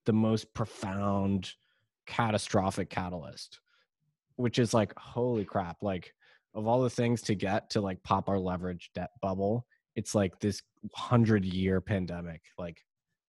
[0.06, 1.54] the most profound,
[2.08, 3.60] catastrophic catalyst,
[4.38, 6.14] which is like holy crap, like
[6.54, 10.40] of all the things to get to like pop our leverage debt bubble, it's like
[10.40, 10.62] this
[10.94, 12.42] hundred year pandemic.
[12.58, 12.84] Like,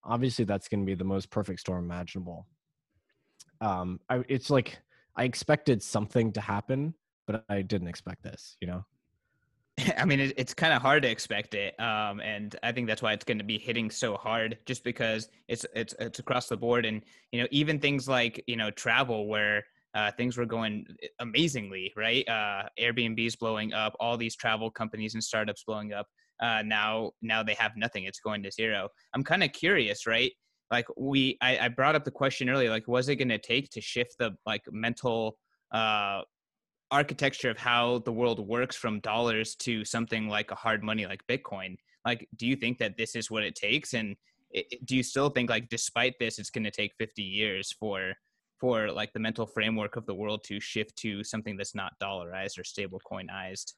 [0.04, 2.46] obviously, that's going to be the most perfect storm imaginable.
[3.60, 4.78] Um, I, it's like
[5.16, 6.94] I expected something to happen,
[7.26, 8.56] but I didn't expect this.
[8.60, 8.84] You know.
[9.96, 13.02] I mean, it, it's kind of hard to expect it, um, and I think that's
[13.02, 16.56] why it's going to be hitting so hard, just because it's it's it's across the
[16.56, 17.02] board, and
[17.32, 19.64] you know, even things like you know travel, where
[19.94, 20.86] uh, things were going
[21.20, 22.28] amazingly, right?
[22.28, 26.06] Uh, Airbnb's blowing up, all these travel companies and startups blowing up.
[26.40, 28.04] Uh, now, now they have nothing.
[28.04, 28.88] It's going to zero.
[29.14, 30.30] I'm kind of curious, right?
[30.70, 32.70] Like we, I, I, brought up the question earlier.
[32.70, 35.38] Like, was it going to take to shift the like mental
[35.72, 36.20] uh,
[36.90, 41.22] architecture of how the world works from dollars to something like a hard money like
[41.26, 41.76] Bitcoin?
[42.04, 43.94] Like, do you think that this is what it takes?
[43.94, 44.14] And
[44.50, 48.12] it, do you still think like, despite this, it's going to take 50 years for
[48.58, 52.58] for like the mental framework of the world to shift to something that's not dollarized
[52.58, 53.74] or stable coinized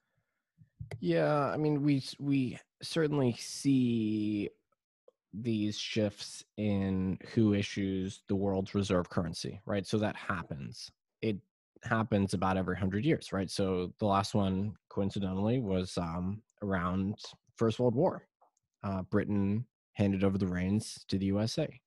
[1.01, 4.49] yeah i mean we we certainly see
[5.33, 9.87] these shifts in who issues the world's reserve currency right?
[9.87, 10.91] So that happens.
[11.23, 11.37] It
[11.85, 13.51] happens about every 100 years right?
[13.51, 17.17] So the last one coincidentally was um, around
[17.57, 18.27] first world war.
[18.83, 21.81] Uh, britain handed over the reins to the usa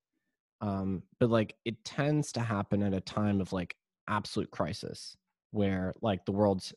[0.63, 3.75] um, but like it tends to happen at a time of like
[4.07, 5.15] absolute crisis
[5.51, 6.73] where like the world's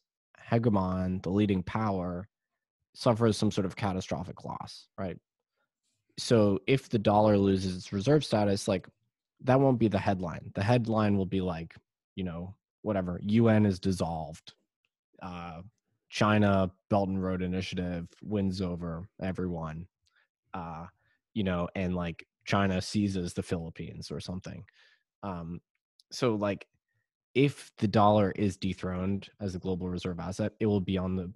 [0.51, 2.29] hegemon the leading power
[2.95, 5.19] suffers some sort of catastrophic loss right
[6.19, 8.87] so if the dollar loses its reserve status like
[9.45, 10.51] that won't be the headline.
[10.55, 11.75] The headline will be like,
[12.15, 14.55] you know, whatever, UN is dissolved.
[15.23, 15.63] Uh,
[16.09, 19.87] China Belt and Road Initiative wins over everyone.
[20.55, 20.87] Uh,
[21.35, 24.65] you know, and like China seizes the Philippines or something.
[25.23, 25.61] Um,
[26.11, 26.67] so like
[27.35, 31.31] if the dollar is dethroned as a global reserve asset, it will be on the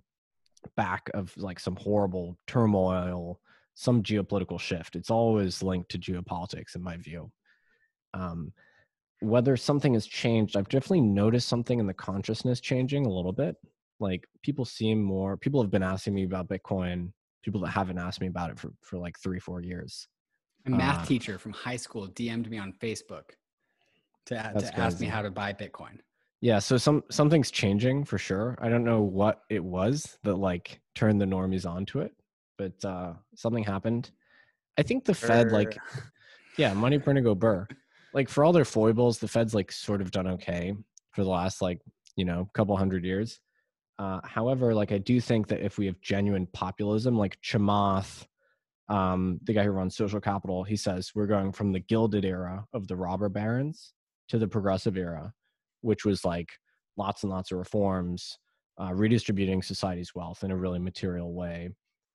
[0.76, 3.40] back of like some horrible turmoil,
[3.74, 4.96] some geopolitical shift.
[4.96, 7.30] It's always linked to geopolitics in my view.
[8.14, 8.52] Um,
[9.20, 13.56] whether something has changed, I've definitely noticed something in the consciousness changing a little bit.
[13.98, 18.20] Like people seem more, people have been asking me about Bitcoin, people that haven't asked
[18.20, 20.08] me about it for, for like three, four years.
[20.66, 23.30] A math uh, teacher from high school DM'd me on Facebook
[24.26, 25.98] to, to ask me how to buy Bitcoin.
[26.40, 28.56] Yeah, so some something's changing for sure.
[28.61, 32.12] I don't know what it was that like turned the normies onto it,
[32.56, 34.11] but uh something happened.
[34.78, 35.76] I think the Fed like
[36.56, 37.66] yeah, money printer go burr
[38.12, 40.74] like for all their foibles, the Fed's like sort of done okay
[41.12, 41.80] for the last like
[42.16, 43.40] you know couple hundred years.
[43.98, 48.26] Uh, however, like I do think that if we have genuine populism, like Chamath,
[48.91, 52.66] um, the guy who runs Social Capital, he says we're going from the Gilded era
[52.74, 53.95] of the robber barons
[54.28, 55.32] to the Progressive era,
[55.80, 56.51] which was like
[56.97, 58.36] lots and lots of reforms,
[58.82, 61.70] uh, redistributing society's wealth in a really material way,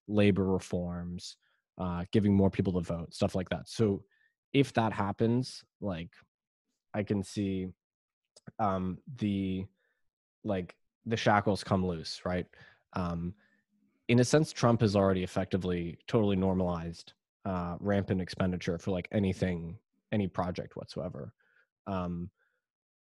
[0.10, 1.38] labor reforms,
[1.78, 3.70] uh, giving more people the vote, stuff like that.
[3.70, 4.04] So
[4.52, 6.10] if that happens, like
[6.94, 7.68] I can see
[8.60, 9.66] um the
[10.44, 12.46] like the shackles come loose, right?
[12.94, 13.34] Um
[14.08, 17.14] in a sense Trump has already effectively totally normalized
[17.46, 19.78] uh rampant expenditure for like anything
[20.12, 21.34] any project whatsoever.
[21.88, 22.30] Um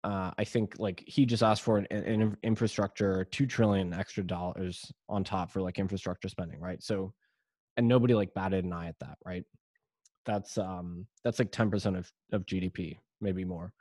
[0.04, 4.92] uh, I think like he just asked for an, an, infrastructure, two trillion extra dollars
[5.08, 6.82] on top for like infrastructure spending, right?
[6.82, 7.14] So,
[7.78, 9.44] and nobody like batted an eye at that, right?
[10.26, 13.74] that's um that's like 10% of of gdp maybe more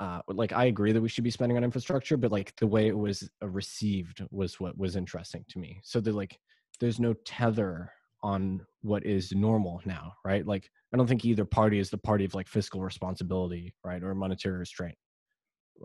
[0.00, 2.88] uh like i agree that we should be spending on infrastructure but like the way
[2.88, 6.38] it was uh, received was what was interesting to me so that like
[6.80, 7.92] there's no tether
[8.22, 12.24] on what is normal now right like i don't think either party is the party
[12.24, 14.96] of like fiscal responsibility right or monetary restraint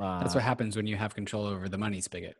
[0.01, 2.35] uh, that's what happens when you have control over the money spigot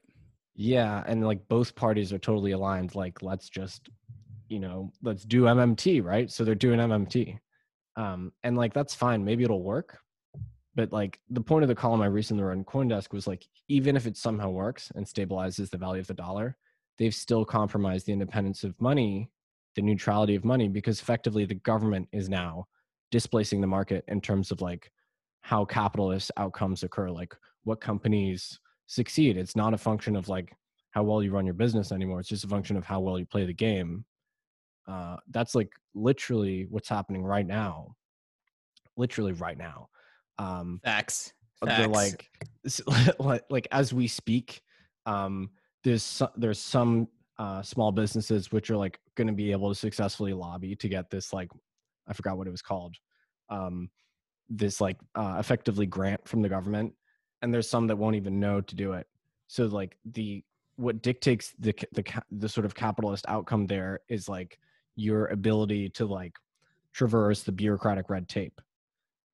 [0.56, 3.90] yeah and like both parties are totally aligned like let's just
[4.48, 6.30] you know, let's do MMT, right?
[6.32, 7.38] So they're doing MMT.
[7.98, 9.98] Um, and like that's fine, maybe it'll work.
[10.76, 13.96] But like the point of the column I recently wrote in Coindesk was like, even
[13.96, 16.58] if it somehow works and stabilizes the value of the dollar,
[16.98, 19.30] they've still compromised the independence of money,
[19.76, 22.68] the neutrality of money, because effectively the government is now
[23.12, 24.92] displacing the market in terms of like
[25.42, 29.38] how capitalist outcomes occur, like what companies succeed.
[29.38, 30.54] It's not a function of like
[30.92, 32.20] how well you run your business anymore.
[32.20, 34.06] It's just a function of how well you play the game
[34.88, 37.96] uh, that's like literally what's happening right now
[38.98, 39.90] literally right now
[40.38, 41.34] um facts,
[41.66, 41.90] facts.
[41.90, 42.30] like
[43.20, 44.62] like like as we speak
[45.06, 45.50] um
[45.84, 47.08] there's there's some
[47.38, 51.10] uh small businesses which are like going to be able to successfully lobby to get
[51.10, 51.50] this like
[52.08, 52.96] i forgot what it was called
[53.50, 53.90] um
[54.50, 56.94] this like uh effectively grant from the government
[57.42, 59.08] and there's some that won't even know to do it
[59.48, 60.44] so like the
[60.78, 64.58] what dictates the the the sort of capitalist outcome there is like
[64.96, 66.34] your ability to like
[66.94, 68.62] traverse the bureaucratic red tape.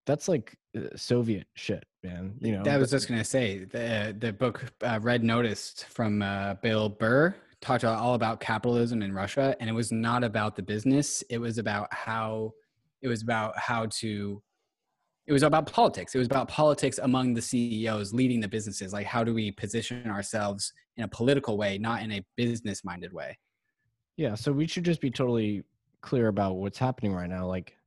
[0.05, 0.57] That's like
[0.95, 2.35] Soviet shit, man.
[2.39, 2.63] You know.
[2.63, 7.35] That was just gonna say the the book uh, Red Notice from uh, Bill Burr
[7.61, 11.23] talked all about capitalism in Russia, and it was not about the business.
[11.29, 12.53] It was about how
[13.01, 14.41] it was about how to
[15.27, 16.15] it was about politics.
[16.15, 18.91] It was about politics among the CEOs leading the businesses.
[18.91, 23.13] Like, how do we position ourselves in a political way, not in a business minded
[23.13, 23.37] way?
[24.17, 25.63] Yeah, so we should just be totally
[26.01, 27.45] clear about what's happening right now.
[27.45, 27.77] Like,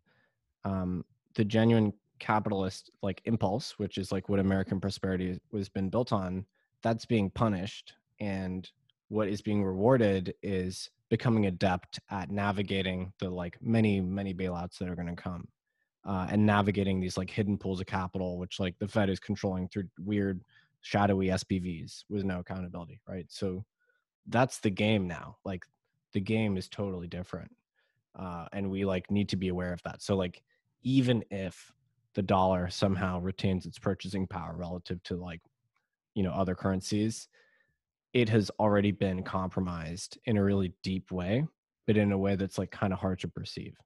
[0.65, 1.05] um,
[1.35, 6.45] the genuine capitalist like impulse, which is like what American prosperity was been built on,
[6.83, 8.71] that's being punished, and
[9.09, 14.89] what is being rewarded is becoming adept at navigating the like many many bailouts that
[14.89, 15.47] are going to come,
[16.05, 19.69] uh, and navigating these like hidden pools of capital, which like the Fed is controlling
[19.69, 20.43] through weird
[20.83, 23.27] shadowy SPVs with no accountability, right?
[23.29, 23.65] So
[24.29, 25.37] that's the game now.
[25.45, 25.65] Like
[26.13, 27.51] the game is totally different
[28.19, 30.43] uh, and we like need to be aware of that so like
[30.83, 31.73] even if
[32.15, 35.41] the dollar somehow retains its purchasing power relative to like
[36.15, 37.29] you know other currencies
[38.13, 41.45] it has already been compromised in a really deep way
[41.87, 43.75] but in a way that's like kind of hard to perceive.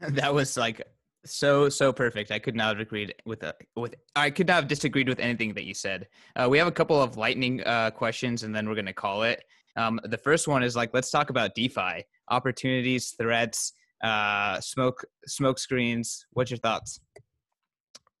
[0.00, 0.86] That was like
[1.24, 2.30] so so perfect.
[2.30, 5.52] I could not have agreed with uh, with i could not have disagreed with anything
[5.54, 6.06] that you said.
[6.36, 9.24] Uh, we have a couple of lightning uh, questions and then we're going to call
[9.24, 9.42] it.
[9.74, 13.72] Um, the first one is like, let's talk about DeFi opportunities, threats.
[14.02, 16.26] Uh, smoke smoke screens.
[16.32, 17.00] What's your thoughts?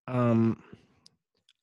[0.06, 0.62] Um,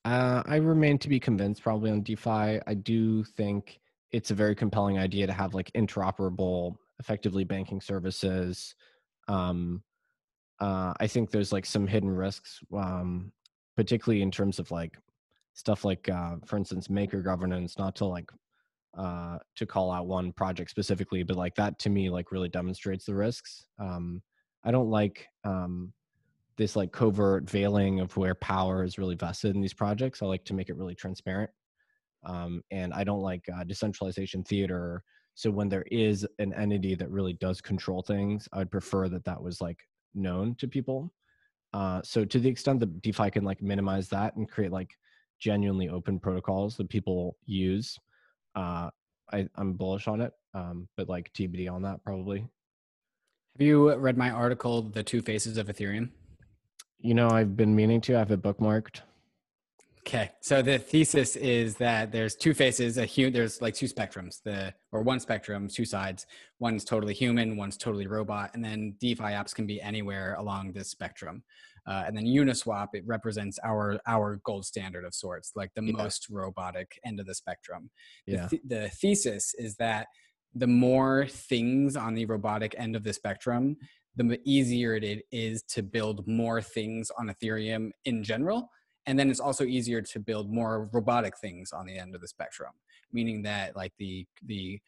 [0.05, 2.59] uh, I remain to be convinced probably on DeFi.
[2.66, 3.80] I do think
[4.11, 8.76] it's a very compelling idea to have like interoperable, effectively banking services.
[9.28, 9.84] Um,
[10.59, 13.32] uh, I think there's like some hidden risks, um,
[13.76, 14.97] particularly in terms of like
[15.53, 17.78] stuff like, uh, for instance, maker governance.
[17.78, 18.30] Not to like
[18.97, 23.05] uh, to call out one project specifically, but like that to me like really demonstrates
[23.05, 23.65] the risks.
[23.79, 24.21] Um,
[24.63, 25.93] I don't like um,
[26.57, 30.21] this like covert veiling of where power is really vested in these projects.
[30.21, 31.51] I like to make it really transparent.
[32.23, 35.03] Um, and I don't like uh, decentralization theater.
[35.35, 39.25] So when there is an entity that really does control things, I would prefer that
[39.25, 39.79] that was like
[40.15, 41.13] known to people.
[41.73, 44.91] Uh, so to the extent that DeFi can like minimize that and create like
[45.39, 47.99] genuinely open protocols that people use,
[48.55, 48.89] uh,
[49.31, 50.33] I, I'm bullish on it.
[50.53, 52.39] Um, but like TBD on that probably.
[52.39, 56.09] Have you read my article, "The Two Faces of Ethereum"?
[56.99, 58.15] You know, I've been meaning to.
[58.15, 59.01] I have it bookmarked.
[60.07, 62.97] Okay, so the thesis is that there's two faces.
[62.97, 66.27] A hu- there's like two spectrums, the or one spectrum, two sides.
[66.59, 70.89] One's totally human, one's totally robot, and then DeFi apps can be anywhere along this
[70.89, 71.43] spectrum.
[71.88, 75.91] Uh, and then Uniswap it represents our our gold standard of sorts, like the yeah.
[75.91, 77.89] most robotic end of the spectrum.
[78.25, 78.43] Yeah.
[78.43, 80.07] The, th- the thesis is that
[80.53, 83.77] the more things on the robotic end of the spectrum,
[84.15, 88.69] the easier it is to build more things on Ethereum in general.
[89.05, 92.27] And then it's also easier to build more robotic things on the end of the
[92.27, 92.71] spectrum,
[93.11, 94.79] meaning that like the the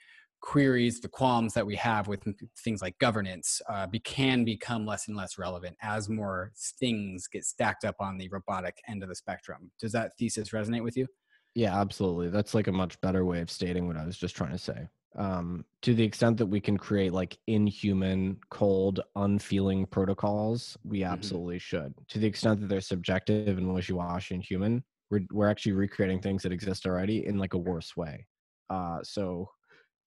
[0.41, 2.23] queries, the qualms that we have with
[2.57, 7.45] things like governance uh, be, can become less and less relevant as more things get
[7.45, 9.71] stacked up on the robotic end of the spectrum.
[9.79, 11.07] Does that thesis resonate with you?
[11.55, 12.29] Yeah, absolutely.
[12.29, 14.87] That's like a much better way of stating what I was just trying to say
[15.17, 21.11] um, to the extent that we can create like inhuman, cold, unfeeling protocols, we mm-hmm.
[21.11, 21.77] absolutely mm-hmm.
[21.77, 21.93] should.
[22.09, 26.43] To the extent that they're subjective and wishy-washy and human, we're we're actually recreating things
[26.43, 28.27] that exist already in like a worse way.
[28.69, 29.49] Uh, so,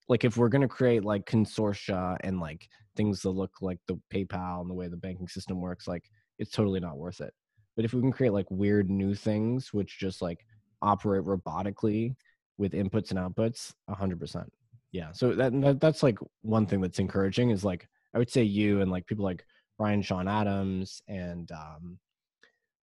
[0.09, 4.61] like if we're gonna create like consortia and like things that look like the PayPal
[4.61, 7.33] and the way the banking system works, like it's totally not worth it.
[7.75, 10.45] But if we can create like weird new things which just like
[10.81, 12.15] operate robotically
[12.57, 14.51] with inputs and outputs, hundred percent
[14.91, 18.43] yeah so that, that that's like one thing that's encouraging is like i would say
[18.43, 19.45] you and like people like
[19.81, 21.97] Ryan Sean Adams and um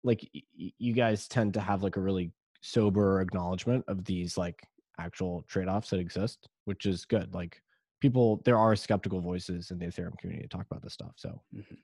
[0.04, 2.32] like y- you guys tend to have like a really
[2.62, 4.64] sober acknowledgement of these like
[5.00, 7.62] actual trade-offs that exist which is good like
[8.00, 11.42] people there are skeptical voices in the ethereum community to talk about this stuff so
[11.56, 11.76] mm-hmm.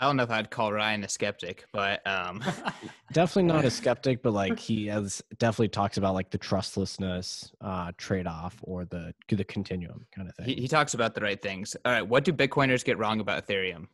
[0.00, 2.42] I don't know if I'd call Ryan a skeptic, but um
[3.12, 7.92] definitely not a skeptic, but like he has definitely talks about like the trustlessness uh
[7.98, 10.46] trade-off or the the continuum kind of thing.
[10.46, 11.76] He, he talks about the right things.
[11.84, 13.88] All right, what do Bitcoiners get wrong about Ethereum?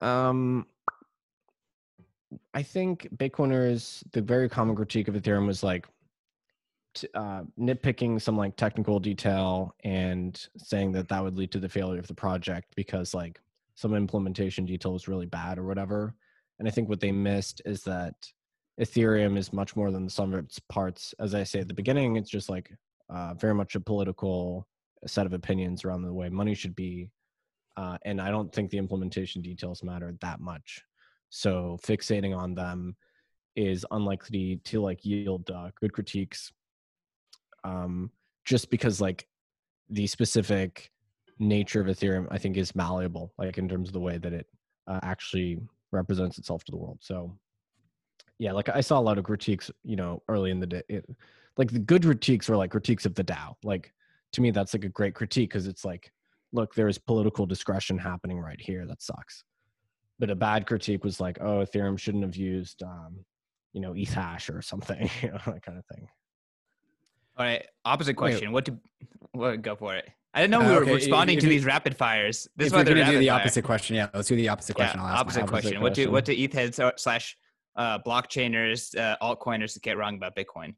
[0.00, 0.66] Um
[2.54, 5.86] I think Bitcoiners the very common critique of Ethereum was like
[7.14, 11.98] uh, nitpicking some like technical detail and saying that that would lead to the failure
[11.98, 13.40] of the project because like
[13.74, 16.14] some implementation detail was really bad or whatever.
[16.58, 18.14] And I think what they missed is that
[18.80, 21.14] Ethereum is much more than the sum of its parts.
[21.18, 22.70] As I say at the beginning, it's just like
[23.08, 24.66] uh, very much a political
[25.06, 27.10] set of opinions around the way money should be.
[27.76, 30.82] Uh, and I don't think the implementation details matter that much.
[31.28, 32.96] So fixating on them
[33.54, 36.52] is unlikely to like yield uh, good critiques.
[37.64, 38.10] Um,
[38.44, 39.26] just because like
[39.90, 40.90] the specific
[41.38, 44.46] nature of Ethereum, I think, is malleable, like in terms of the way that it
[44.86, 45.58] uh, actually
[45.92, 46.98] represents itself to the world.
[47.00, 47.36] So,
[48.38, 50.82] yeah, like I saw a lot of critiques, you know, early in the day.
[50.88, 51.04] It,
[51.56, 53.54] like the good critiques were like critiques of the DAO.
[53.64, 53.92] Like
[54.32, 56.12] to me, that's like a great critique because it's like,
[56.52, 58.86] look, there is political discretion happening right here.
[58.86, 59.44] That sucks.
[60.18, 63.24] But a bad critique was like, oh, Ethereum shouldn't have used, um,
[63.72, 66.08] you know, Ethash or something, you know, that kind of thing.
[67.36, 67.66] All right.
[67.84, 68.48] Opposite question.
[68.48, 68.54] Wait.
[68.54, 68.78] What to
[69.32, 70.08] what, go for it?
[70.32, 72.46] I didn't know we uh, were responding if, to these rapid fires.
[72.56, 73.40] This is why they're going to do the fire.
[73.40, 73.96] opposite question.
[73.96, 75.00] Yeah, let's do the opposite question.
[75.00, 75.80] Yeah, opposite, question.
[75.80, 77.36] What do what do ETH heads slash
[77.74, 80.74] uh, blockchainers, uh, altcoiners get wrong about Bitcoin?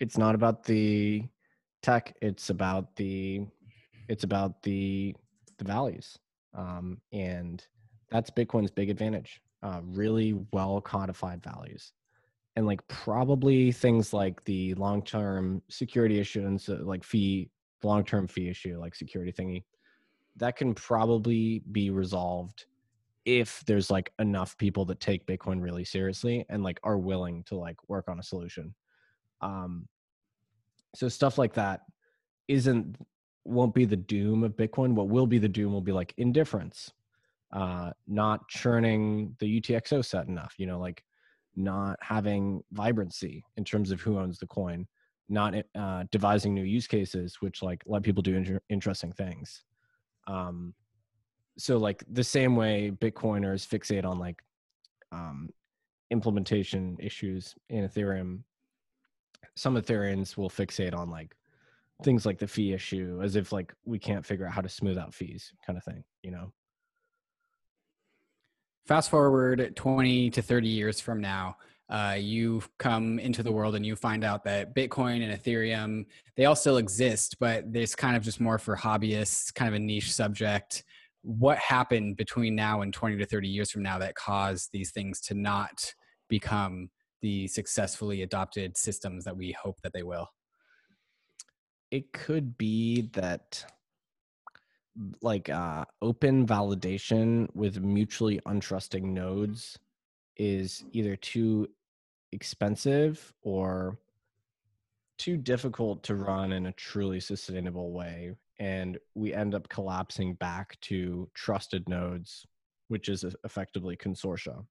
[0.00, 1.24] It's not about the
[1.82, 2.16] tech.
[2.22, 3.46] It's about the
[4.08, 5.14] it's about the
[5.58, 6.18] the values,
[6.54, 7.64] um, and
[8.10, 9.40] that's Bitcoin's big advantage.
[9.62, 11.92] Uh, really well codified values
[12.56, 17.50] and like probably things like the long-term security issuance uh, like fee
[17.84, 19.64] long term fee issue, like security thingy,
[20.36, 22.66] that can probably be resolved
[23.24, 27.56] if there's like enough people that take Bitcoin really seriously and like are willing to
[27.56, 28.74] like work on a solution.
[29.40, 29.86] Um,
[30.94, 31.82] so stuff like that
[32.48, 32.96] isn't
[33.44, 34.94] won't be the doom of Bitcoin.
[34.94, 36.92] What will be the doom will be like indifference,
[37.52, 40.54] uh, not churning the UTXO set enough.
[40.58, 41.02] You know, like
[41.56, 44.86] not having vibrancy in terms of who owns the coin,
[45.28, 49.64] not uh, devising new use cases which like let people do inter- interesting things.
[50.26, 50.74] Um,
[51.58, 54.42] so like the same way Bitcoiners fixate on like
[55.10, 55.50] um,
[56.10, 58.40] implementation issues in Ethereum,
[59.54, 61.34] some Ethereans will fixate on like
[62.02, 64.98] things like the fee issue as if like we can't figure out how to smooth
[64.98, 66.52] out fees kind of thing, you know?
[68.86, 71.56] Fast forward 20 to 30 years from now,
[71.88, 76.06] uh, you come into the world and you find out that Bitcoin and Ethereum,
[76.36, 79.78] they all still exist, but it's kind of just more for hobbyists, kind of a
[79.78, 80.84] niche subject.
[81.22, 85.20] What happened between now and 20 to 30 years from now that caused these things
[85.22, 85.92] to not
[86.28, 86.88] become
[87.20, 90.28] the successfully adopted systems that we hope that they will?
[91.92, 93.64] It could be that
[95.22, 99.78] like uh, open validation with mutually untrusting nodes
[100.36, 101.68] is either too
[102.32, 103.98] expensive or
[105.18, 110.78] too difficult to run in a truly sustainable way and we end up collapsing back
[110.80, 112.46] to trusted nodes
[112.88, 114.64] which is effectively consortia.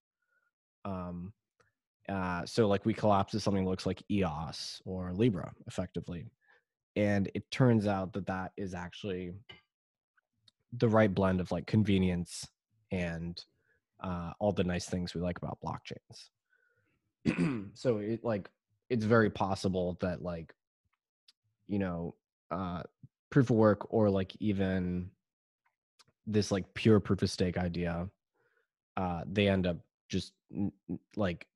[0.85, 1.33] Um,
[2.09, 6.25] uh, so like we collapse to something that looks like eos or libra effectively
[6.95, 9.31] and it turns out that that is actually
[10.73, 12.47] the right blend of like convenience
[12.91, 13.43] and
[14.01, 16.29] uh, all the nice things we like about blockchains.
[17.75, 18.49] So it like
[18.89, 20.53] it's very possible that like
[21.67, 22.15] you know
[22.49, 22.83] uh
[23.29, 25.09] proof of work or like even
[26.27, 28.09] this like pure proof of stake idea
[28.97, 29.77] uh they end up
[30.09, 30.71] just n-
[31.15, 31.47] like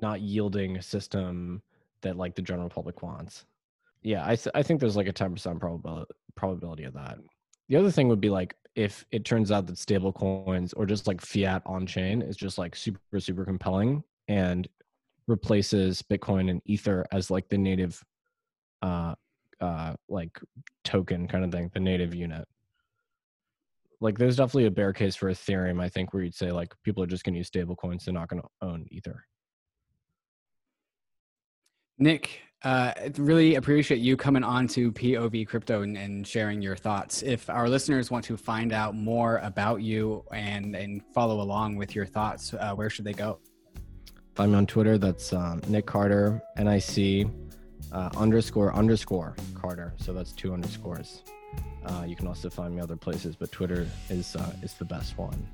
[0.00, 1.62] not yielding a system
[2.02, 3.44] that like the general public wants.
[4.02, 7.18] Yeah i, th- I think there's like a 10% probability probability of that
[7.70, 11.06] the other thing would be like if it turns out that stable coins or just
[11.06, 14.68] like fiat on chain is just like super super compelling and
[15.28, 18.02] replaces Bitcoin and Ether as like the native
[18.82, 19.14] uh
[19.60, 20.38] uh like
[20.84, 22.46] token kind of thing, the native unit.
[24.00, 27.04] Like there's definitely a bear case for Ethereum, I think, where you'd say like people
[27.04, 29.24] are just gonna use stable coins, they're not gonna own Ether.
[32.00, 37.22] Nic, uh, really appreciate you coming on to POV Crypto and, and, sharing your thoughts.
[37.22, 41.94] If our listeners want to find out more about you and, and follow along with
[41.94, 43.38] your thoughts, uh, where should they go?
[44.34, 44.96] Find me on Twitter.
[44.96, 47.26] That's um, Nic Carter, N I C
[47.92, 49.92] uh, underscore underscore Carter.
[49.98, 51.22] So that's two underscores.
[51.84, 55.18] Uh, you can also find me other places, but Twitter is uh, is the best
[55.18, 55.46] one.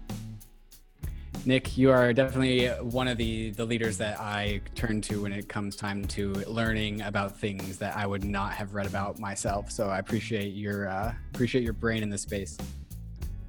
[1.46, 5.48] Nic, you are definitely one of the the leaders that I turn to when it
[5.48, 9.70] comes time to learning about things that I would not have read about myself.
[9.70, 12.58] So I appreciate your uh, appreciate your brain in this space.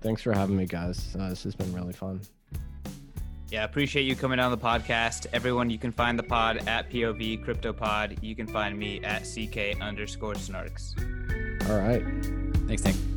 [0.01, 1.15] Thanks for having me, guys.
[1.19, 2.21] Uh, this has been really fun.
[3.49, 5.25] Yeah, appreciate you coming on the podcast.
[5.33, 8.21] Everyone, you can find the pod at POV CryptoPod.
[8.21, 10.93] You can find me at CK underscore Snarks.
[11.67, 12.03] All right.
[12.67, 13.16] Thanks, Nic.